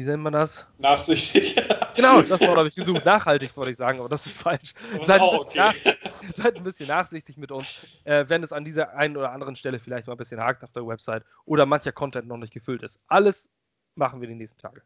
[0.00, 0.66] wie nennt man das?
[0.78, 1.54] Nachsichtig.
[1.94, 3.04] genau, das Wort habe ich gesucht.
[3.04, 4.72] Nachhaltig wollte ich sagen, aber das ist falsch.
[4.96, 5.58] Das seid, auch okay.
[5.58, 5.74] nach,
[6.34, 9.78] seid ein bisschen nachsichtig mit uns, äh, wenn es an dieser einen oder anderen Stelle
[9.78, 12.98] vielleicht mal ein bisschen hakt auf der Website oder mancher Content noch nicht gefüllt ist.
[13.08, 13.50] Alles
[13.94, 14.82] machen wir die nächsten Tage.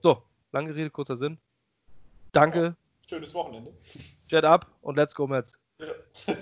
[0.00, 1.38] So, lange Rede, kurzer Sinn.
[2.30, 2.62] Danke.
[2.62, 2.74] Ja,
[3.08, 3.72] schönes Wochenende.
[4.28, 5.58] Jet up und let's go, Mets.
[5.80, 5.86] Ja.